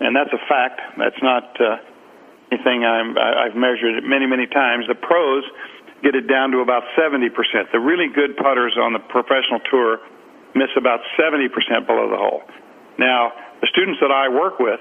And 0.00 0.14
that's 0.14 0.32
a 0.36 0.42
fact. 0.44 0.82
That's 0.98 1.22
not 1.22 1.56
uh, 1.56 1.80
anything 2.52 2.84
I'm, 2.84 3.16
I've 3.16 3.56
measured 3.56 4.04
many, 4.04 4.26
many 4.26 4.46
times. 4.46 4.84
The 4.88 4.94
pros 4.94 5.44
get 6.02 6.14
it 6.14 6.26
down 6.26 6.50
to 6.50 6.58
about 6.58 6.82
70%. 6.98 7.30
The 7.72 7.78
really 7.78 8.08
good 8.12 8.36
putters 8.36 8.76
on 8.80 8.92
the 8.92 8.98
professional 8.98 9.60
tour 9.70 9.98
miss 10.54 10.68
about 10.76 11.00
70% 11.18 11.48
below 11.86 12.10
the 12.10 12.18
hole. 12.18 12.42
Now, 12.98 13.32
the 13.60 13.68
students 13.70 14.00
that 14.00 14.10
I 14.10 14.28
work 14.28 14.58
with, 14.58 14.80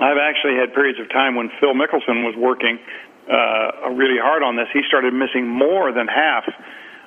I've 0.00 0.18
actually 0.18 0.56
had 0.58 0.74
periods 0.74 0.98
of 1.00 1.08
time 1.10 1.36
when 1.36 1.50
Phil 1.60 1.72
Mickelson 1.72 2.24
was 2.26 2.34
working 2.36 2.78
uh, 3.30 3.90
really 3.94 4.18
hard 4.18 4.42
on 4.42 4.56
this, 4.56 4.66
he 4.72 4.82
started 4.88 5.14
missing 5.14 5.46
more 5.46 5.92
than 5.92 6.08
half, 6.08 6.44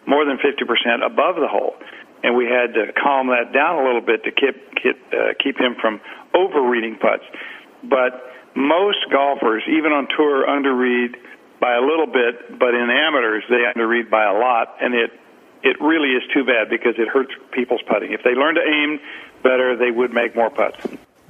more 0.07 0.23
than 0.23 0.37
50% 0.37 1.05
above 1.05 1.35
the 1.35 1.47
hole. 1.47 1.75
And 2.23 2.35
we 2.35 2.45
had 2.45 2.73
to 2.73 2.93
calm 2.95 3.27
that 3.27 3.51
down 3.53 3.83
a 3.83 3.85
little 3.85 4.01
bit 4.01 4.23
to 4.23 4.31
keep 4.31 4.55
keep, 4.81 4.97
uh, 5.13 5.35
keep 5.43 5.59
him 5.59 5.75
from 5.79 5.99
overreading 6.33 6.97
putts. 6.97 7.23
But 7.83 8.31
most 8.55 9.05
golfers, 9.11 9.63
even 9.67 9.91
on 9.91 10.07
tour, 10.15 10.47
underread 10.47 11.19
by 11.59 11.75
a 11.75 11.81
little 11.81 12.07
bit, 12.07 12.59
but 12.59 12.73
in 12.73 12.89
amateurs 12.89 13.43
they 13.49 13.63
underread 13.73 14.09
by 14.09 14.25
a 14.25 14.33
lot, 14.33 14.77
and 14.81 14.93
it 14.93 15.11
it 15.63 15.81
really 15.81 16.09
is 16.09 16.23
too 16.33 16.45
bad 16.45 16.69
because 16.69 16.93
it 16.97 17.07
hurts 17.07 17.31
people's 17.51 17.81
putting. 17.87 18.13
If 18.13 18.21
they 18.23 18.35
learn 18.35 18.55
to 18.55 18.61
aim 18.61 18.99
better, 19.41 19.75
they 19.75 19.91
would 19.91 20.13
make 20.13 20.35
more 20.35 20.49
putts. 20.49 20.77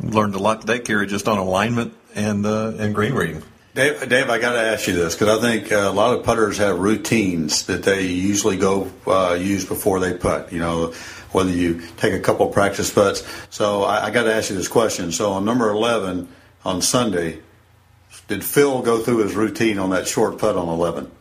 Learned 0.02 0.36
a 0.36 0.40
lot 0.40 0.62
today, 0.62 0.80
Kerry, 0.80 1.08
just 1.08 1.28
on 1.28 1.38
alignment 1.38 1.94
and 2.14 2.46
uh, 2.46 2.74
and 2.78 2.94
green 2.94 3.14
reading. 3.14 3.44
Dave, 3.74 4.08
Dave 4.08 4.30
I 4.30 4.40
got 4.40 4.54
to 4.54 4.60
ask 4.62 4.88
you 4.88 4.94
this 4.94 5.16
because 5.16 5.38
I 5.38 5.42
think 5.42 5.72
uh, 5.72 5.76
a 5.76 5.92
lot 5.92 6.18
of 6.18 6.26
putters 6.26 6.58
have 6.60 6.80
routines 6.80 7.66
that 7.66 7.84
they 7.84 8.08
usually 8.08 8.58
go 8.58 8.92
uh, 9.06 9.38
use 9.40 9.66
before 9.66 10.00
they 10.00 10.18
putt. 10.18 10.54
You 10.54 10.60
know, 10.60 10.94
whether 11.32 11.52
you 11.52 11.82
take 11.98 12.14
a 12.14 12.20
couple 12.20 12.48
practice 12.48 12.90
putts. 12.94 13.24
So 13.50 13.84
I, 13.84 14.06
I 14.06 14.12
got 14.12 14.24
to 14.24 14.34
ask 14.34 14.50
you 14.50 14.56
this 14.56 14.70
question. 14.70 15.12
So 15.12 15.34
on 15.34 15.46
number 15.46 15.70
eleven 15.70 16.30
on 16.64 16.82
Sunday, 16.82 17.40
did 18.28 18.44
Phil 18.44 18.82
go 18.82 19.00
through 19.00 19.18
his 19.24 19.36
routine 19.36 19.80
on 19.80 19.92
that 19.92 20.08
short 20.08 20.38
putt 20.40 20.56
on 20.58 20.68
eleven? 20.68 21.12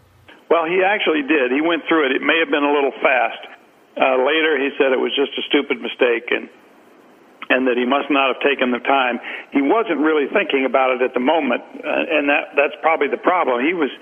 Well, 0.50 0.66
he 0.66 0.82
actually 0.84 1.22
did. 1.22 1.50
He 1.50 1.60
went 1.60 1.82
through 1.88 2.06
it. 2.06 2.12
It 2.12 2.22
may 2.22 2.38
have 2.38 2.50
been 2.50 2.62
a 2.64 2.72
little 2.72 2.92
fast. 3.02 3.42
Uh, 3.96 4.22
later, 4.26 4.58
he 4.58 4.70
said 4.78 4.92
it 4.92 5.00
was 5.00 5.14
just 5.14 5.32
a 5.38 5.42
stupid 5.48 5.80
mistake 5.80 6.30
and 6.30 6.48
and 7.50 7.68
that 7.68 7.76
he 7.76 7.84
must 7.84 8.08
not 8.08 8.32
have 8.32 8.40
taken 8.40 8.72
the 8.72 8.80
time. 8.80 9.20
He 9.52 9.60
wasn't 9.60 10.00
really 10.00 10.32
thinking 10.32 10.64
about 10.64 10.96
it 10.96 11.04
at 11.04 11.12
the 11.12 11.20
moment, 11.20 11.60
uh, 11.84 12.16
and 12.16 12.28
that 12.28 12.56
that's 12.56 12.76
probably 12.80 13.08
the 13.08 13.20
problem. 13.20 13.60
He 13.60 13.74
was, 13.76 13.92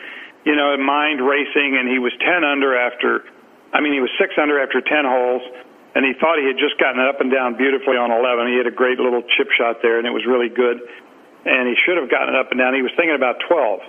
you 0.47 0.55
know, 0.55 0.77
mind 0.79 1.19
racing, 1.19 1.75
and 1.75 1.91
he 1.91 1.99
was 1.99 2.15
ten 2.23 2.47
under 2.47 2.79
after. 2.79 3.27
I 3.75 3.81
mean, 3.81 3.93
he 3.93 4.01
was 4.01 4.11
six 4.15 4.39
under 4.39 4.63
after 4.63 4.81
ten 4.81 5.03
holes, 5.03 5.43
and 5.95 6.07
he 6.07 6.15
thought 6.21 6.39
he 6.39 6.47
had 6.47 6.61
just 6.61 6.79
gotten 6.79 7.03
it 7.03 7.09
up 7.09 7.19
and 7.21 7.33
down 7.35 7.59
beautifully 7.59 7.99
on 7.99 8.15
eleven. 8.15 8.47
He 8.47 8.57
had 8.57 8.71
a 8.71 8.75
great 8.75 9.03
little 9.03 9.23
chip 9.35 9.51
shot 9.59 9.83
there, 9.83 9.99
and 9.99 10.07
it 10.07 10.15
was 10.15 10.23
really 10.23 10.49
good. 10.49 10.79
And 11.45 11.67
he 11.67 11.75
should 11.85 11.99
have 11.99 12.11
gotten 12.11 12.35
it 12.35 12.39
up 12.39 12.51
and 12.53 12.59
down. 12.61 12.75
He 12.75 12.83
was 12.83 12.95
thinking 12.95 13.17
about 13.19 13.43
twelve, 13.49 13.81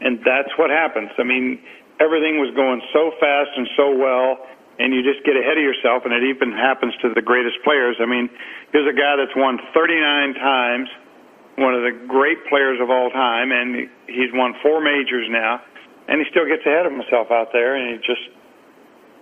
and 0.00 0.18
that's 0.26 0.50
what 0.58 0.70
happens. 0.70 1.10
I 1.18 1.22
mean, 1.22 1.62
everything 2.02 2.42
was 2.42 2.50
going 2.58 2.82
so 2.92 3.14
fast 3.20 3.50
and 3.54 3.68
so 3.76 3.94
well 3.94 4.42
and 4.80 4.96
you 4.96 5.04
just 5.04 5.20
get 5.28 5.36
ahead 5.36 5.60
of 5.60 5.62
yourself, 5.62 6.08
and 6.08 6.16
it 6.16 6.24
even 6.24 6.56
happens 6.56 6.96
to 7.04 7.12
the 7.12 7.20
greatest 7.20 7.60
players. 7.60 8.00
I 8.00 8.08
mean, 8.08 8.32
here's 8.72 8.88
a 8.88 8.96
guy 8.96 9.20
that's 9.20 9.36
won 9.36 9.60
39 9.76 10.40
times, 10.40 10.88
one 11.60 11.76
of 11.76 11.84
the 11.84 11.92
great 12.08 12.40
players 12.48 12.80
of 12.80 12.88
all 12.88 13.12
time, 13.12 13.52
and 13.52 13.92
he's 14.08 14.32
won 14.32 14.56
four 14.64 14.80
majors 14.80 15.28
now, 15.28 15.60
and 16.08 16.16
he 16.16 16.24
still 16.32 16.48
gets 16.48 16.64
ahead 16.64 16.88
of 16.88 16.96
himself 16.96 17.28
out 17.28 17.52
there, 17.52 17.76
and 17.76 17.92
he 17.92 17.96
just 18.00 18.24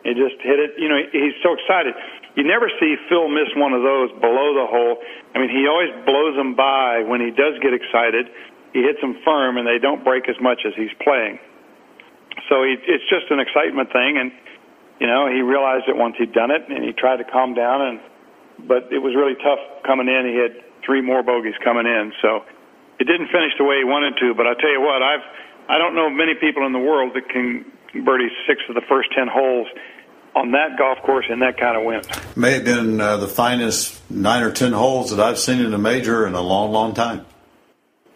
he 0.07 0.15
just 0.15 0.39
hit 0.47 0.63
it. 0.63 0.79
You 0.79 0.89
know, 0.89 1.03
he's 1.11 1.35
so 1.43 1.59
excited. 1.59 1.93
You 2.39 2.47
never 2.47 2.71
see 2.79 2.95
Phil 3.11 3.27
miss 3.27 3.51
one 3.59 3.75
of 3.75 3.83
those 3.83 4.15
below 4.23 4.55
the 4.55 4.63
hole. 4.71 5.03
I 5.35 5.43
mean, 5.43 5.51
he 5.51 5.67
always 5.67 5.91
blows 6.07 6.39
them 6.39 6.55
by 6.55 7.03
when 7.03 7.19
he 7.19 7.35
does 7.35 7.59
get 7.59 7.75
excited. 7.75 8.31
He 8.71 8.87
hits 8.87 9.03
them 9.03 9.19
firm, 9.27 9.59
and 9.59 9.67
they 9.67 9.83
don't 9.83 10.07
break 10.07 10.31
as 10.31 10.39
much 10.39 10.63
as 10.63 10.71
he's 10.79 10.95
playing. 11.03 11.43
So 12.47 12.63
he, 12.63 12.79
it's 12.87 13.03
just 13.11 13.27
an 13.35 13.43
excitement 13.43 13.91
thing, 13.91 14.23
and 14.23 14.31
you 15.03 15.11
know, 15.11 15.27
he 15.27 15.43
realized 15.43 15.91
it 15.91 15.99
once 15.99 16.15
he'd 16.15 16.31
done 16.31 16.55
it, 16.55 16.63
and 16.71 16.87
he 16.87 16.95
tried 16.95 17.19
to 17.19 17.27
calm 17.27 17.59
down. 17.59 17.83
And 17.83 17.99
but 18.71 18.87
it 18.95 19.03
was 19.03 19.19
really 19.19 19.35
tough 19.43 19.59
coming 19.83 20.07
in. 20.07 20.31
He 20.31 20.39
had 20.39 20.63
three 20.87 21.03
more 21.03 21.27
bogeys 21.27 21.59
coming 21.67 21.91
in, 21.91 22.15
so 22.23 22.47
it 23.03 23.11
didn't 23.11 23.35
finish 23.35 23.51
the 23.59 23.67
way 23.67 23.83
he 23.83 23.85
wanted 23.85 24.15
to. 24.23 24.31
But 24.39 24.47
I 24.47 24.55
tell 24.55 24.71
you 24.71 24.81
what, 24.81 25.03
I've 25.03 25.27
I 25.67 25.75
don't 25.75 25.99
know 25.99 26.07
many 26.07 26.39
people 26.39 26.63
in 26.71 26.73
the 26.73 26.79
world 26.79 27.19
that 27.19 27.27
can 27.35 27.67
birdie 28.07 28.31
six 28.47 28.63
of 28.71 28.79
the 28.79 28.87
first 28.87 29.11
ten 29.11 29.27
holes 29.27 29.67
on 30.35 30.53
that 30.53 30.79
golf 30.79 30.99
course 31.05 31.27
in 31.29 31.41
that 31.41 31.59
kind 31.59 31.77
of 31.77 31.85
wind. 31.85 32.07
May 32.37 32.53
have 32.53 32.65
been 32.65 33.01
uh, 33.01 33.17
the 33.17 33.29
finest 33.29 33.99
nine 34.11 34.43
or 34.43 34.51
ten 34.51 34.73
holes 34.73 35.11
that 35.11 35.21
I've 35.21 35.39
seen 35.39 35.61
in 35.61 35.75
a 35.75 35.79
major 35.79 36.27
in 36.27 36.35
a 36.35 36.41
long, 36.41 36.73
long 36.73 36.95
time. 36.95 37.27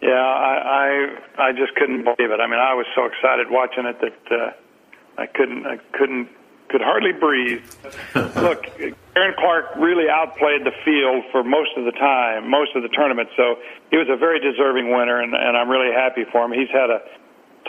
Yeah, 0.01 0.09
I 0.09 1.17
I, 1.37 1.49
I 1.49 1.51
just 1.51 1.75
couldn't 1.75 2.03
believe 2.03 2.31
it. 2.31 2.39
I 2.39 2.47
mean, 2.47 2.59
I 2.59 2.73
was 2.73 2.85
so 2.95 3.05
excited 3.05 3.47
watching 3.49 3.85
it 3.85 3.99
that 4.01 4.31
uh, 4.31 5.21
I 5.21 5.27
couldn't 5.27 5.65
I 5.65 5.77
couldn't 5.97 6.29
could 6.73 6.81
hardly 6.81 7.13
breathe. 7.13 7.61
Look, 8.41 8.65
Darren 9.13 9.35
Clarke 9.37 9.77
really 9.77 10.09
outplayed 10.09 10.65
the 10.65 10.73
field 10.83 11.23
for 11.31 11.43
most 11.43 11.69
of 11.77 11.85
the 11.85 11.91
time, 11.91 12.49
most 12.49 12.75
of 12.75 12.81
the 12.81 12.89
tournament. 12.89 13.29
So 13.37 13.61
he 13.91 13.97
was 13.97 14.09
a 14.09 14.17
very 14.17 14.41
deserving 14.41 14.89
winner, 14.89 15.21
and, 15.21 15.35
and 15.35 15.55
I'm 15.55 15.69
really 15.69 15.93
happy 15.93 16.25
for 16.31 16.43
him. 16.43 16.51
He's 16.51 16.73
had 16.73 16.89
a 16.89 17.05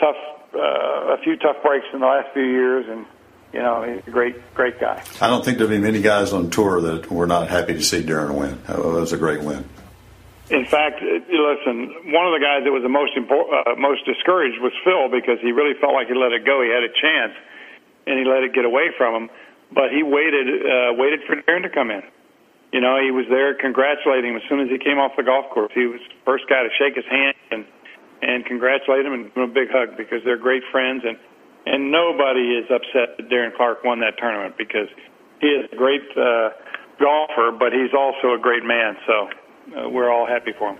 tough, 0.01 0.17
uh, 0.57 1.13
a 1.13 1.17
few 1.23 1.37
tough 1.37 1.61
breaks 1.61 1.85
in 1.93 1.99
the 1.99 2.07
last 2.07 2.33
few 2.33 2.49
years, 2.49 2.85
and 2.89 3.05
you 3.55 3.61
know 3.63 3.87
he's 3.87 4.05
a 4.05 4.11
great, 4.11 4.35
great 4.53 4.79
guy. 4.81 5.01
I 5.21 5.27
don't 5.27 5.43
think 5.43 5.57
there'll 5.57 5.71
be 5.71 5.79
many 5.79 6.01
guys 6.01 6.33
on 6.33 6.49
tour 6.49 6.81
that 6.81 7.09
were 7.09 7.25
not 7.25 7.47
happy 7.47 7.73
to 7.73 7.81
see 7.81 8.03
Darren 8.03 8.35
win. 8.35 8.59
It 8.67 8.83
was 8.83 9.13
a 9.13 9.17
great 9.17 9.41
win. 9.41 9.63
In 10.51 10.65
fact, 10.67 11.01
listen, 11.01 12.11
one 12.11 12.27
of 12.27 12.35
the 12.35 12.43
guys 12.43 12.67
that 12.67 12.73
was 12.75 12.83
the 12.83 12.91
most 12.91 13.15
impor- 13.15 13.47
uh, 13.47 13.79
most 13.79 14.03
discouraged 14.05 14.59
was 14.59 14.75
Phil 14.83 15.07
because 15.07 15.39
he 15.39 15.55
really 15.55 15.73
felt 15.79 15.95
like 15.95 16.11
he 16.11 16.13
let 16.13 16.35
it 16.35 16.45
go. 16.45 16.61
He 16.61 16.69
had 16.69 16.83
a 16.83 16.91
chance 16.91 17.33
and 18.05 18.19
he 18.19 18.25
let 18.27 18.43
it 18.43 18.53
get 18.53 18.65
away 18.65 18.91
from 18.97 19.15
him. 19.15 19.29
But 19.71 19.89
he 19.89 20.03
waited, 20.03 20.45
uh, 20.61 20.93
waited 20.93 21.23
for 21.25 21.39
Darren 21.41 21.63
to 21.63 21.71
come 21.71 21.89
in. 21.89 22.03
You 22.71 22.81
know, 22.81 23.01
he 23.01 23.09
was 23.09 23.25
there 23.31 23.55
congratulating 23.55 24.35
him 24.35 24.37
as 24.37 24.45
soon 24.51 24.59
as 24.59 24.69
he 24.69 24.77
came 24.77 24.99
off 24.99 25.15
the 25.17 25.23
golf 25.23 25.49
course. 25.49 25.71
He 25.73 25.87
was 25.87 26.03
the 26.03 26.21
first 26.27 26.45
guy 26.45 26.61
to 26.61 26.69
shake 26.77 26.93
his 26.93 27.07
hand 27.09 27.33
and 27.49 27.65
and 28.21 28.45
congratulate 28.45 29.05
him 29.05 29.13
and 29.13 29.23
give 29.25 29.35
him 29.35 29.49
a 29.49 29.53
big 29.53 29.69
hug 29.71 29.97
because 29.97 30.21
they're 30.23 30.37
great 30.37 30.63
friends 30.71 31.03
and 31.05 31.17
and 31.65 31.91
nobody 31.91 32.57
is 32.57 32.65
upset 32.69 33.17
that 33.17 33.29
Darren 33.29 33.55
Clarke 33.55 33.83
won 33.83 33.99
that 34.01 34.17
tournament 34.17 34.55
because 34.57 34.87
he 35.41 35.47
is 35.47 35.65
a 35.71 35.75
great 35.75 36.05
uh, 36.15 36.49
golfer, 36.99 37.51
but 37.57 37.73
he's 37.73 37.93
also 37.97 38.33
a 38.33 38.39
great 38.39 38.63
man. 38.63 38.95
So 39.07 39.29
uh, 39.75 39.89
we're 39.89 40.09
all 40.09 40.25
happy 40.25 40.51
for 40.51 40.71
him. 40.71 40.77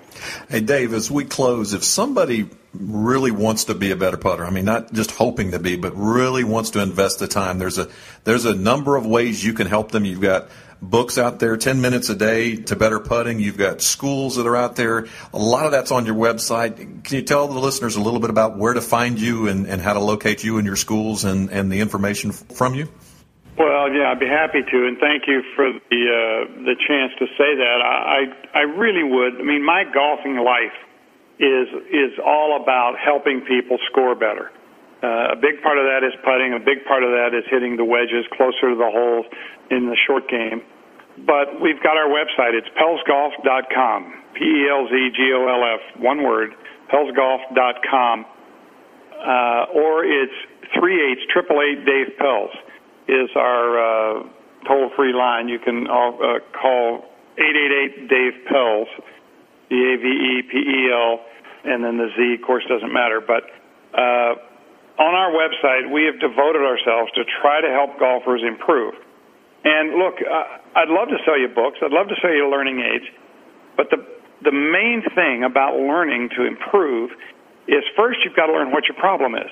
Hey, 0.49 0.61
Dave, 0.61 0.93
as 0.93 1.09
we 1.09 1.25
close, 1.25 1.73
if 1.73 1.83
somebody 1.83 2.49
really 2.73 3.31
wants 3.31 3.65
to 3.65 3.73
be 3.73 3.91
a 3.91 3.95
better 3.95 4.17
putter, 4.17 4.45
I 4.45 4.49
mean, 4.49 4.65
not 4.65 4.93
just 4.93 5.11
hoping 5.11 5.51
to 5.51 5.59
be, 5.59 5.75
but 5.75 5.93
really 5.95 6.43
wants 6.43 6.71
to 6.71 6.81
invest 6.81 7.19
the 7.19 7.27
time, 7.27 7.57
there's 7.57 7.77
a 7.77 7.89
there's 8.23 8.45
a 8.45 8.53
number 8.53 8.95
of 8.95 9.05
ways 9.05 9.43
you 9.43 9.53
can 9.53 9.67
help 9.67 9.91
them. 9.91 10.05
You've 10.05 10.21
got 10.21 10.49
books 10.81 11.17
out 11.17 11.39
there, 11.39 11.57
10 11.57 11.81
minutes 11.81 12.09
a 12.09 12.15
day 12.15 12.55
to 12.55 12.75
better 12.75 12.99
putting. 12.99 13.39
You've 13.39 13.57
got 13.57 13.81
schools 13.81 14.35
that 14.35 14.45
are 14.45 14.55
out 14.55 14.75
there. 14.75 15.07
A 15.33 15.37
lot 15.37 15.65
of 15.65 15.71
that's 15.71 15.91
on 15.91 16.05
your 16.05 16.15
website. 16.15 17.03
Can 17.03 17.15
you 17.15 17.23
tell 17.23 17.47
the 17.47 17.59
listeners 17.59 17.95
a 17.95 18.01
little 18.01 18.19
bit 18.19 18.29
about 18.29 18.57
where 18.57 18.73
to 18.73 18.81
find 18.81 19.19
you 19.19 19.47
and, 19.47 19.65
and 19.67 19.81
how 19.81 19.93
to 19.93 19.99
locate 19.99 20.43
you 20.43 20.57
and 20.57 20.67
your 20.67 20.75
schools 20.75 21.23
and, 21.23 21.49
and 21.49 21.71
the 21.71 21.79
information 21.79 22.31
from 22.31 22.75
you? 22.75 22.89
Well, 23.57 23.87
yeah, 23.87 24.11
I'd 24.11 24.19
be 24.19 24.27
happy 24.27 24.67
to, 24.67 24.77
and 24.87 24.99
thank 24.99 25.31
you 25.31 25.39
for 25.55 25.71
the 25.71 26.01
uh, 26.11 26.67
the 26.67 26.75
chance 26.75 27.15
to 27.19 27.25
say 27.39 27.55
that. 27.55 27.79
I 27.79 28.27
I 28.51 28.63
really 28.67 29.03
would. 29.03 29.39
I 29.39 29.43
mean, 29.43 29.63
my 29.63 29.87
golfing 29.87 30.43
life 30.43 30.75
is 31.39 31.67
is 31.87 32.11
all 32.19 32.59
about 32.61 32.99
helping 32.99 33.47
people 33.47 33.79
score 33.87 34.13
better. 34.13 34.51
Uh, 34.99 35.31
a 35.31 35.39
big 35.39 35.63
part 35.63 35.79
of 35.79 35.87
that 35.87 36.03
is 36.03 36.11
putting. 36.27 36.51
A 36.51 36.59
big 36.59 36.83
part 36.83 37.03
of 37.03 37.15
that 37.15 37.31
is 37.31 37.47
hitting 37.47 37.77
the 37.79 37.85
wedges 37.87 38.27
closer 38.35 38.71
to 38.71 38.75
the 38.75 38.91
holes 38.91 39.25
in 39.71 39.87
the 39.87 39.95
short 40.03 40.27
game. 40.27 40.59
But 41.23 41.63
we've 41.63 41.79
got 41.79 41.95
our 41.95 42.11
website. 42.11 42.59
It's 42.59 42.67
pelzgolf.com. 42.75 44.35
P 44.35 44.43
E 44.43 44.67
L 44.67 44.83
Z 44.91 45.11
G 45.15 45.31
O 45.31 45.47
L 45.47 45.63
F. 45.79 46.01
One 46.03 46.23
word. 46.27 46.51
Pelzgolf.com. 46.91 48.25
Uh, 49.15 49.79
or 49.79 50.03
it's 50.03 50.35
three 50.75 50.99
eight 50.99 51.23
triple 51.31 51.63
eight 51.63 51.85
Dave 51.85 52.19
Pelz 52.19 52.51
is 53.07 53.29
our 53.35 53.79
uh, 53.79 54.23
toll 54.67 54.91
free 54.95 55.13
line. 55.13 55.47
You 55.47 55.59
can 55.59 55.87
all, 55.87 56.17
uh, 56.21 56.39
call 56.59 57.05
888 57.37 58.09
Dave 58.09 58.33
Pelz, 58.49 58.87
D 59.69 59.75
A 59.75 59.97
V 59.97 60.05
E 60.07 60.41
P 60.49 60.57
E 60.57 60.91
L, 60.91 61.19
and 61.65 61.83
then 61.83 61.97
the 61.97 62.09
Z, 62.15 62.41
of 62.41 62.45
course, 62.45 62.63
doesn't 62.69 62.93
matter. 62.93 63.21
But 63.21 63.43
uh, 63.93 64.35
on 65.01 65.13
our 65.13 65.31
website, 65.31 65.91
we 65.91 66.05
have 66.05 66.19
devoted 66.19 66.63
ourselves 66.63 67.11
to 67.13 67.23
try 67.41 67.61
to 67.61 67.69
help 67.69 67.99
golfers 67.99 68.41
improve. 68.45 68.93
And 69.65 69.97
look, 69.97 70.15
uh, 70.21 70.79
I'd 70.79 70.89
love 70.89 71.09
to 71.09 71.17
sell 71.25 71.39
you 71.39 71.49
books. 71.49 71.79
I'd 71.81 71.91
love 71.91 72.07
to 72.07 72.15
sell 72.21 72.31
you 72.31 72.49
learning 72.49 72.79
aids. 72.79 73.05
But 73.75 73.89
the 73.89 73.97
the 74.43 74.51
main 74.51 75.01
thing 75.15 75.43
about 75.43 75.75
learning 75.75 76.29
to 76.37 76.45
improve 76.45 77.11
is 77.67 77.83
first 77.97 78.19
you've 78.23 78.35
got 78.35 78.45
to 78.47 78.53
learn 78.53 78.71
what 78.71 78.87
your 78.87 78.97
problem 78.97 79.33
is. 79.35 79.49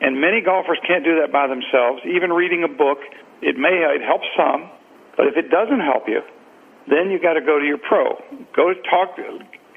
And 0.00 0.20
many 0.20 0.40
golfers 0.40 0.78
can't 0.86 1.04
do 1.04 1.20
that 1.20 1.32
by 1.32 1.46
themselves. 1.46 2.00
Even 2.08 2.32
reading 2.32 2.64
a 2.64 2.72
book, 2.72 2.98
it 3.42 3.56
may 3.56 3.84
it 3.84 4.00
helps 4.00 4.26
some, 4.36 4.70
but 5.16 5.28
if 5.28 5.36
it 5.36 5.52
doesn't 5.52 5.80
help 5.80 6.08
you, 6.08 6.20
then 6.88 7.12
you 7.12 7.20
got 7.20 7.34
to 7.36 7.44
go 7.44 7.60
to 7.60 7.64
your 7.64 7.78
pro. 7.78 8.16
Go 8.56 8.72
talk, 8.88 9.16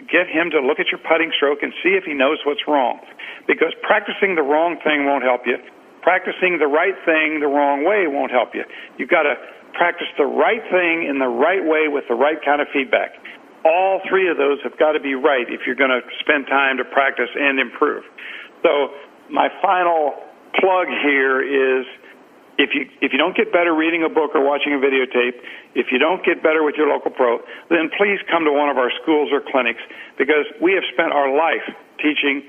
get 0.07 0.27
him 0.31 0.49
to 0.51 0.59
look 0.63 0.79
at 0.79 0.87
your 0.87 1.03
putting 1.03 1.31
stroke 1.35 1.59
and 1.61 1.75
see 1.83 1.99
if 1.99 2.03
he 2.07 2.13
knows 2.15 2.39
what's 2.47 2.63
wrong. 2.67 2.99
Because 3.47 3.75
practicing 3.83 4.35
the 4.35 4.43
wrong 4.43 4.79
thing 4.83 5.05
won't 5.05 5.23
help 5.23 5.43
you. 5.45 5.59
Practicing 6.01 6.59
the 6.59 6.67
right 6.67 6.95
thing 7.03 7.39
the 7.39 7.47
wrong 7.47 7.83
way 7.83 8.07
won't 8.07 8.31
help 8.31 8.55
you. 8.55 8.63
You've 8.97 9.11
got 9.11 9.23
to 9.23 9.35
practice 9.75 10.07
the 10.17 10.27
right 10.27 10.63
thing 10.71 11.07
in 11.07 11.19
the 11.19 11.27
right 11.27 11.63
way 11.63 11.87
with 11.87 12.03
the 12.07 12.15
right 12.15 12.39
kind 12.43 12.61
of 12.61 12.67
feedback. 12.71 13.15
All 13.63 14.01
three 14.07 14.27
of 14.27 14.35
those 14.35 14.59
have 14.63 14.77
got 14.77 14.91
to 14.91 14.99
be 14.99 15.15
right 15.15 15.47
if 15.47 15.63
you're 15.65 15.79
going 15.79 15.93
to 15.93 16.03
spend 16.19 16.47
time 16.47 16.77
to 16.77 16.85
practice 16.85 17.31
and 17.35 17.59
improve. 17.59 18.03
So 18.61 18.91
my 19.33 19.49
final 19.61 20.13
plug 20.61 20.87
here 21.01 21.41
is 21.41 21.85
if 22.57 22.69
you 22.77 22.85
if 23.01 23.11
you 23.11 23.17
don't 23.17 23.35
get 23.35 23.51
better 23.51 23.73
reading 23.73 24.05
a 24.05 24.09
book 24.09 24.37
or 24.37 24.45
watching 24.45 24.73
a 24.73 24.77
videotape, 24.77 25.41
if 25.73 25.91
you 25.91 25.97
don't 25.97 26.23
get 26.23 26.43
better 26.43 26.63
with 26.63 26.75
your 26.77 26.87
local 26.87 27.09
pro, 27.09 27.41
then 27.69 27.89
please 27.97 28.21
come 28.29 28.45
to 28.45 28.53
one 28.53 28.69
of 28.69 28.77
our 28.77 28.91
schools 29.01 29.33
or 29.33 29.41
clinics 29.41 29.81
because 30.17 30.45
we 30.61 30.73
have 30.73 30.83
spent 30.93 31.11
our 31.11 31.33
life 31.33 31.65
teaching 31.97 32.45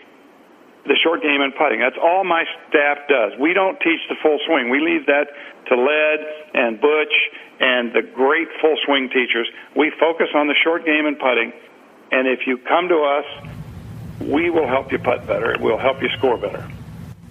the 0.84 0.94
short 1.02 1.22
game 1.22 1.40
and 1.40 1.56
putting. 1.56 1.80
That's 1.80 1.96
all 1.96 2.22
my 2.22 2.44
staff 2.68 2.98
does. 3.08 3.32
We 3.40 3.54
don't 3.54 3.80
teach 3.80 4.04
the 4.12 4.16
full 4.20 4.38
swing. 4.44 4.68
We 4.68 4.84
leave 4.84 5.06
that 5.06 5.32
to 5.68 5.74
Led 5.80 6.18
and 6.52 6.78
Butch 6.78 7.16
and 7.60 7.96
the 7.96 8.02
great 8.02 8.48
full 8.60 8.76
swing 8.84 9.08
teachers. 9.08 9.48
We 9.74 9.90
focus 9.98 10.28
on 10.34 10.48
the 10.48 10.54
short 10.62 10.84
game 10.84 11.06
and 11.06 11.18
putting. 11.18 11.54
And 12.12 12.28
if 12.28 12.46
you 12.46 12.58
come 12.58 12.88
to 12.88 13.00
us, 13.00 13.24
we 14.20 14.50
will 14.50 14.68
help 14.68 14.92
you 14.92 14.98
putt 14.98 15.26
better. 15.26 15.56
We'll 15.58 15.78
help 15.78 16.02
you 16.02 16.10
score 16.18 16.36
better. 16.36 16.68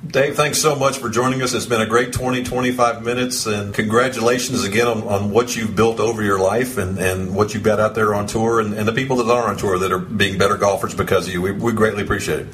Dave, 0.06 0.36
thanks 0.36 0.62
so 0.62 0.76
much 0.76 0.98
for 0.98 1.10
joining 1.10 1.42
us. 1.42 1.54
It's 1.54 1.66
been 1.66 1.80
a 1.80 1.86
great 1.86 2.12
20, 2.12 2.44
25 2.44 3.06
minutes, 3.06 3.46
and 3.46 3.74
congratulations 3.74 4.64
again 4.66 4.86
on, 4.86 5.04
on 5.04 5.32
what 5.32 5.56
you've 5.56 5.78
built 5.78 6.02
over 6.02 6.22
your 6.22 6.40
life 6.40 6.78
and, 6.78 7.00
and 7.00 7.34
what 7.34 7.54
you've 7.54 7.64
got 7.64 7.80
out 7.80 7.96
there 7.96 8.14
on 8.14 8.28
tour 8.28 8.60
and, 8.60 8.74
and 8.74 8.86
the 8.86 8.92
people 8.92 9.16
that 9.18 9.32
are 9.32 9.48
on 9.48 9.56
tour 9.56 9.80
that 9.80 9.94
are 9.94 10.00
being 10.00 10.38
better 10.38 10.58
golfers 10.58 10.94
because 10.94 11.28
of 11.28 11.34
you. 11.34 11.42
We, 11.42 11.52
we 11.52 11.72
greatly 11.72 12.04
appreciate 12.04 12.42
it. 12.42 12.48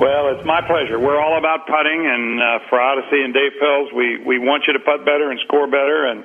Well, 0.00 0.34
it's 0.34 0.44
my 0.46 0.62
pleasure. 0.66 0.98
We're 0.98 1.20
all 1.20 1.38
about 1.38 1.66
putting, 1.66 2.06
and 2.06 2.42
uh, 2.42 2.58
for 2.70 2.80
Odyssey 2.80 3.22
and 3.22 3.34
Dave 3.34 3.52
Pelz, 3.62 3.94
we, 3.94 4.24
we 4.24 4.38
want 4.38 4.64
you 4.66 4.72
to 4.72 4.80
putt 4.80 5.04
better 5.04 5.30
and 5.30 5.38
score 5.46 5.66
better, 5.66 6.06
and 6.06 6.24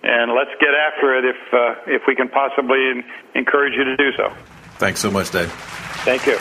and 0.00 0.32
let's 0.32 0.50
get 0.60 0.70
after 0.74 1.18
it 1.18 1.24
if 1.24 1.36
uh, 1.52 1.74
if 1.86 2.02
we 2.06 2.14
can 2.14 2.28
possibly 2.28 3.04
encourage 3.34 3.74
you 3.74 3.84
to 3.84 3.96
do 3.96 4.12
so. 4.16 4.32
Thanks 4.78 5.00
so 5.00 5.10
much, 5.10 5.30
Dave. 5.30 5.50
Thank 6.04 6.26
you. 6.26 6.38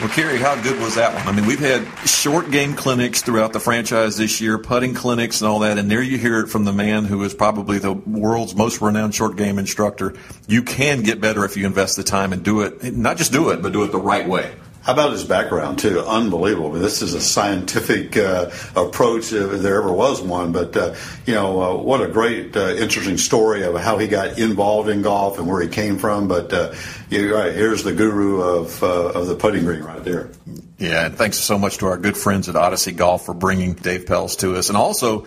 Well, 0.00 0.08
Kerry, 0.10 0.38
how 0.38 0.54
good 0.62 0.80
was 0.80 0.94
that 0.94 1.12
one? 1.12 1.26
I 1.26 1.32
mean, 1.32 1.44
we've 1.44 1.58
had 1.58 1.84
short 2.08 2.52
game 2.52 2.74
clinics 2.74 3.20
throughout 3.20 3.52
the 3.52 3.58
franchise 3.58 4.16
this 4.16 4.40
year, 4.40 4.56
putting 4.56 4.94
clinics 4.94 5.40
and 5.40 5.50
all 5.50 5.58
that, 5.58 5.76
and 5.76 5.90
there 5.90 6.00
you 6.00 6.18
hear 6.18 6.38
it 6.38 6.46
from 6.46 6.64
the 6.64 6.72
man 6.72 7.04
who 7.04 7.24
is 7.24 7.34
probably 7.34 7.80
the 7.80 7.94
world's 7.94 8.54
most 8.54 8.80
renowned 8.80 9.16
short 9.16 9.36
game 9.36 9.58
instructor. 9.58 10.14
You 10.46 10.62
can 10.62 11.02
get 11.02 11.20
better 11.20 11.44
if 11.44 11.56
you 11.56 11.66
invest 11.66 11.96
the 11.96 12.04
time 12.04 12.32
and 12.32 12.44
do 12.44 12.60
it, 12.60 12.94
not 12.94 13.16
just 13.16 13.32
do 13.32 13.50
it, 13.50 13.60
but 13.60 13.72
do 13.72 13.82
it 13.82 13.90
the 13.90 13.98
right 13.98 14.28
way. 14.28 14.52
How 14.82 14.94
about 14.94 15.12
his 15.12 15.24
background 15.24 15.78
too? 15.78 16.00
Unbelievable. 16.00 16.70
This 16.70 17.02
is 17.02 17.12
a 17.12 17.20
scientific 17.20 18.16
uh, 18.16 18.50
approach 18.74 19.32
if 19.32 19.60
there 19.60 19.76
ever 19.76 19.92
was 19.92 20.22
one. 20.22 20.52
But 20.52 20.76
uh, 20.76 20.94
you 21.26 21.34
know, 21.34 21.60
uh, 21.60 21.76
what 21.76 22.00
a 22.00 22.08
great, 22.08 22.56
uh, 22.56 22.74
interesting 22.74 23.18
story 23.18 23.64
of 23.64 23.78
how 23.80 23.98
he 23.98 24.08
got 24.08 24.38
involved 24.38 24.88
in 24.88 25.02
golf 25.02 25.38
and 25.38 25.46
where 25.46 25.60
he 25.60 25.68
came 25.68 25.98
from. 25.98 26.26
But 26.28 26.52
uh, 26.52 26.74
you're 27.10 27.34
right. 27.34 27.54
Here's 27.54 27.84
the 27.84 27.92
guru 27.92 28.40
of 28.40 28.82
uh, 28.82 29.10
of 29.10 29.26
the 29.26 29.34
putting 29.34 29.64
green 29.64 29.82
right 29.82 30.02
there. 30.02 30.30
Yeah, 30.78 31.06
and 31.06 31.16
thanks 31.16 31.38
so 31.38 31.58
much 31.58 31.78
to 31.78 31.86
our 31.86 31.98
good 31.98 32.16
friends 32.16 32.48
at 32.48 32.54
Odyssey 32.54 32.92
Golf 32.92 33.26
for 33.26 33.34
bringing 33.34 33.74
Dave 33.74 34.04
Pelz 34.04 34.38
to 34.38 34.56
us, 34.56 34.68
and 34.68 34.78
also 34.78 35.26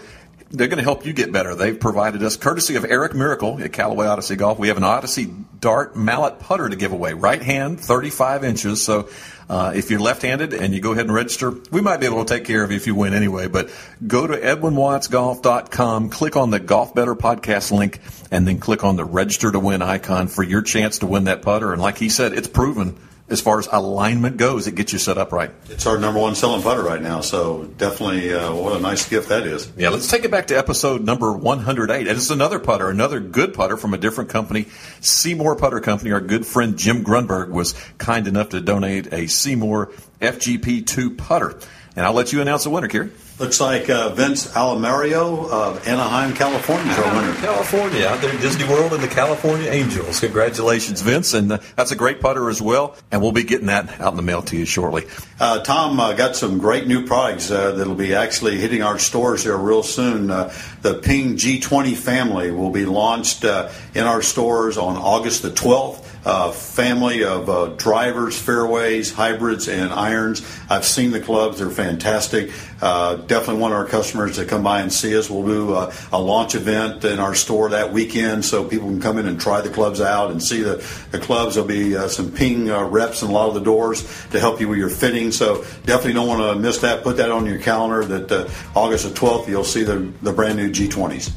they're 0.51 0.67
going 0.67 0.77
to 0.77 0.83
help 0.83 1.05
you 1.05 1.13
get 1.13 1.31
better. 1.31 1.55
They've 1.55 1.79
provided 1.79 2.21
us, 2.23 2.35
courtesy 2.35 2.75
of 2.75 2.85
Eric 2.85 3.13
Miracle 3.13 3.61
at 3.63 3.71
Callaway 3.71 4.07
Odyssey 4.07 4.35
Golf, 4.35 4.59
we 4.59 4.67
have 4.67 4.77
an 4.77 4.83
Odyssey 4.83 5.33
Dart 5.59 5.95
Mallet 5.95 6.39
putter 6.39 6.67
to 6.67 6.75
give 6.75 6.91
away. 6.91 7.13
Right 7.13 7.41
hand, 7.41 7.79
35 7.79 8.43
inches. 8.43 8.83
So 8.83 9.09
uh, 9.49 9.71
if 9.75 9.89
you're 9.89 9.99
left-handed 9.99 10.53
and 10.53 10.73
you 10.73 10.81
go 10.81 10.91
ahead 10.91 11.05
and 11.05 11.13
register, 11.13 11.53
we 11.71 11.81
might 11.81 12.01
be 12.01 12.05
able 12.05 12.25
to 12.25 12.33
take 12.37 12.45
care 12.45 12.63
of 12.63 12.71
you 12.71 12.77
if 12.77 12.85
you 12.85 12.95
win 12.95 13.13
anyway. 13.13 13.47
But 13.47 13.69
go 14.05 14.27
to 14.27 14.35
edwinwattsgolf.com, 14.35 16.09
click 16.09 16.35
on 16.35 16.49
the 16.49 16.59
Golf 16.59 16.93
Better 16.93 17.15
podcast 17.15 17.71
link, 17.71 17.99
and 18.29 18.45
then 18.45 18.59
click 18.59 18.83
on 18.83 18.97
the 18.97 19.05
register 19.05 19.51
to 19.51 19.59
win 19.59 19.81
icon 19.81 20.27
for 20.27 20.43
your 20.43 20.61
chance 20.61 20.99
to 20.99 21.07
win 21.07 21.25
that 21.25 21.41
putter. 21.41 21.71
And 21.71 21.81
like 21.81 21.97
he 21.97 22.09
said, 22.09 22.33
it's 22.33 22.47
proven 22.47 22.97
as 23.31 23.41
far 23.41 23.59
as 23.59 23.67
alignment 23.71 24.37
goes, 24.37 24.67
it 24.67 24.75
gets 24.75 24.91
you 24.91 24.99
set 24.99 25.17
up 25.17 25.31
right. 25.31 25.51
It's 25.69 25.87
our 25.87 25.97
number 25.97 26.19
one 26.19 26.35
selling 26.35 26.61
putter 26.61 26.83
right 26.83 27.01
now, 27.01 27.21
so 27.21 27.63
definitely 27.77 28.33
uh, 28.33 28.53
what 28.53 28.75
a 28.75 28.79
nice 28.79 29.07
gift 29.07 29.29
that 29.29 29.47
is. 29.47 29.71
Yeah, 29.77 29.89
let's 29.89 30.09
take 30.09 30.25
it 30.25 30.31
back 30.31 30.47
to 30.47 30.57
episode 30.57 31.03
number 31.03 31.31
108. 31.31 32.07
And 32.07 32.17
it's 32.17 32.29
another 32.29 32.59
putter, 32.59 32.89
another 32.89 33.19
good 33.19 33.53
putter 33.53 33.77
from 33.77 33.93
a 33.93 33.97
different 33.97 34.29
company, 34.29 34.65
SeeMore 34.99 35.57
Putter 35.57 35.79
Company. 35.79 36.11
Our 36.11 36.21
good 36.21 36.45
friend 36.45 36.77
Jim 36.77 37.03
Grundberg 37.03 37.49
was 37.49 37.73
kind 37.97 38.27
enough 38.27 38.49
to 38.49 38.59
donate 38.59 39.07
a 39.07 39.23
SeeMore 39.25 39.93
FGP2 40.19 41.17
putter. 41.17 41.57
And 41.95 42.05
I'll 42.05 42.13
let 42.13 42.31
you 42.31 42.41
announce 42.41 42.65
the 42.65 42.69
winner, 42.69 42.87
Kerry. 42.87 43.11
Looks 43.41 43.59
like 43.59 43.89
uh, 43.89 44.09
Vince 44.09 44.45
Alamario 44.49 45.49
of 45.49 45.87
Anaheim, 45.87 46.35
California, 46.35 46.91
is 46.91 46.99
our 46.99 47.15
winner. 47.15 47.33
California, 47.37 48.05
out 48.05 48.21
there 48.21 48.31
Disney 48.33 48.69
World 48.69 48.93
and 48.93 49.01
the 49.01 49.07
California 49.07 49.67
Angels. 49.67 50.19
Congratulations, 50.19 51.01
Vince. 51.01 51.33
And 51.33 51.53
uh, 51.53 51.57
that's 51.75 51.89
a 51.89 51.95
great 51.95 52.21
putter 52.21 52.51
as 52.51 52.61
well. 52.61 52.95
And 53.11 53.19
we'll 53.19 53.31
be 53.31 53.41
getting 53.41 53.65
that 53.65 53.99
out 53.99 54.13
in 54.13 54.17
the 54.17 54.21
mail 54.21 54.43
to 54.43 54.55
you 54.55 54.65
shortly. 54.65 55.07
Uh, 55.39 55.63
Tom 55.63 55.99
uh, 55.99 56.13
got 56.13 56.35
some 56.35 56.59
great 56.59 56.85
new 56.85 57.07
products 57.07 57.49
uh, 57.49 57.71
that'll 57.71 57.95
be 57.95 58.13
actually 58.13 58.59
hitting 58.59 58.83
our 58.83 58.99
stores 58.99 59.41
here 59.41 59.57
real 59.57 59.81
soon. 59.81 60.29
Uh, 60.29 60.53
the 60.83 60.93
Ping 60.93 61.35
G20 61.35 61.95
family 61.95 62.51
will 62.51 62.69
be 62.69 62.85
launched 62.85 63.43
in 63.43 64.03
our 64.03 64.21
stores 64.21 64.77
on 64.77 64.97
August 64.97 65.41
the 65.41 65.49
12th 65.49 66.10
uh, 66.25 66.51
family 66.51 67.23
of 67.23 67.49
uh, 67.49 67.67
drivers, 67.77 68.39
fairways, 68.39 69.11
hybrids, 69.11 69.67
and 69.67 69.91
irons. 69.91 70.41
I've 70.69 70.85
seen 70.85 71.11
the 71.11 71.19
clubs; 71.19 71.59
they're 71.59 71.69
fantastic. 71.69 72.51
Uh, 72.81 73.15
definitely 73.15 73.61
want 73.61 73.73
our 73.73 73.85
customers 73.85 74.35
to 74.37 74.45
come 74.45 74.63
by 74.63 74.81
and 74.81 74.91
see 74.91 75.15
us. 75.17 75.29
We'll 75.29 75.45
do 75.45 75.73
a, 75.75 75.93
a, 76.11 76.19
launch 76.19 76.55
event 76.55 77.05
in 77.05 77.19
our 77.19 77.35
store 77.35 77.69
that 77.69 77.93
weekend, 77.93 78.43
so 78.45 78.63
people 78.63 78.87
can 78.87 79.01
come 79.01 79.17
in 79.17 79.27
and 79.27 79.39
try 79.39 79.61
the 79.61 79.69
clubs 79.69 80.01
out 80.01 80.31
and 80.31 80.41
see 80.41 80.61
the, 80.61 80.83
the 81.11 81.19
clubs. 81.19 81.55
There'll 81.55 81.67
be 81.67 81.95
uh, 81.95 82.07
some 82.07 82.31
ping 82.31 82.69
uh, 82.69 82.83
reps 82.83 83.21
in 83.21 83.29
a 83.29 83.31
lot 83.31 83.49
of 83.49 83.53
the 83.53 83.61
doors 83.61 84.01
to 84.31 84.39
help 84.39 84.59
you 84.59 84.67
with 84.67 84.79
your 84.79 84.89
fitting. 84.89 85.31
So 85.31 85.63
definitely 85.85 86.13
don't 86.13 86.27
want 86.27 86.41
to 86.41 86.59
miss 86.59 86.79
that. 86.79 87.03
Put 87.03 87.17
that 87.17 87.31
on 87.31 87.45
your 87.45 87.59
calendar. 87.59 88.05
That 88.05 88.31
uh, 88.31 88.49
August 88.75 89.05
the 89.05 89.19
12th, 89.19 89.47
you'll 89.47 89.63
see 89.63 89.83
the 89.83 90.11
the 90.21 90.33
brand 90.33 90.57
new 90.57 90.71
G20s. 90.71 91.31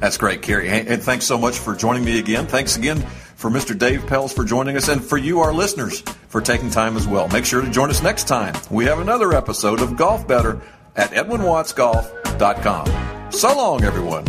That's 0.00 0.18
great, 0.18 0.42
Kerry. 0.42 0.68
And 0.68 1.02
thanks 1.02 1.24
so 1.24 1.38
much 1.38 1.58
for 1.58 1.74
joining 1.74 2.04
me 2.04 2.18
again. 2.18 2.46
Thanks 2.46 2.76
again 2.76 3.06
for 3.36 3.50
Mr. 3.50 3.78
Dave 3.78 4.00
Pelz 4.02 4.34
for 4.34 4.44
joining 4.44 4.76
us, 4.76 4.88
and 4.88 5.04
for 5.04 5.16
you, 5.16 5.40
our 5.40 5.52
listeners, 5.52 6.00
for 6.28 6.40
taking 6.40 6.70
time 6.70 6.96
as 6.96 7.06
well. 7.06 7.28
Make 7.28 7.44
sure 7.44 7.62
to 7.62 7.70
join 7.70 7.90
us 7.90 8.02
next 8.02 8.26
time. 8.26 8.54
We 8.70 8.86
have 8.86 8.98
another 8.98 9.32
episode 9.32 9.80
of 9.80 9.96
Golf 9.96 10.26
Better 10.26 10.60
at 10.96 11.10
EdwinWattsGolf.com. 11.10 13.32
So 13.32 13.56
long, 13.56 13.84
everyone. 13.84 14.24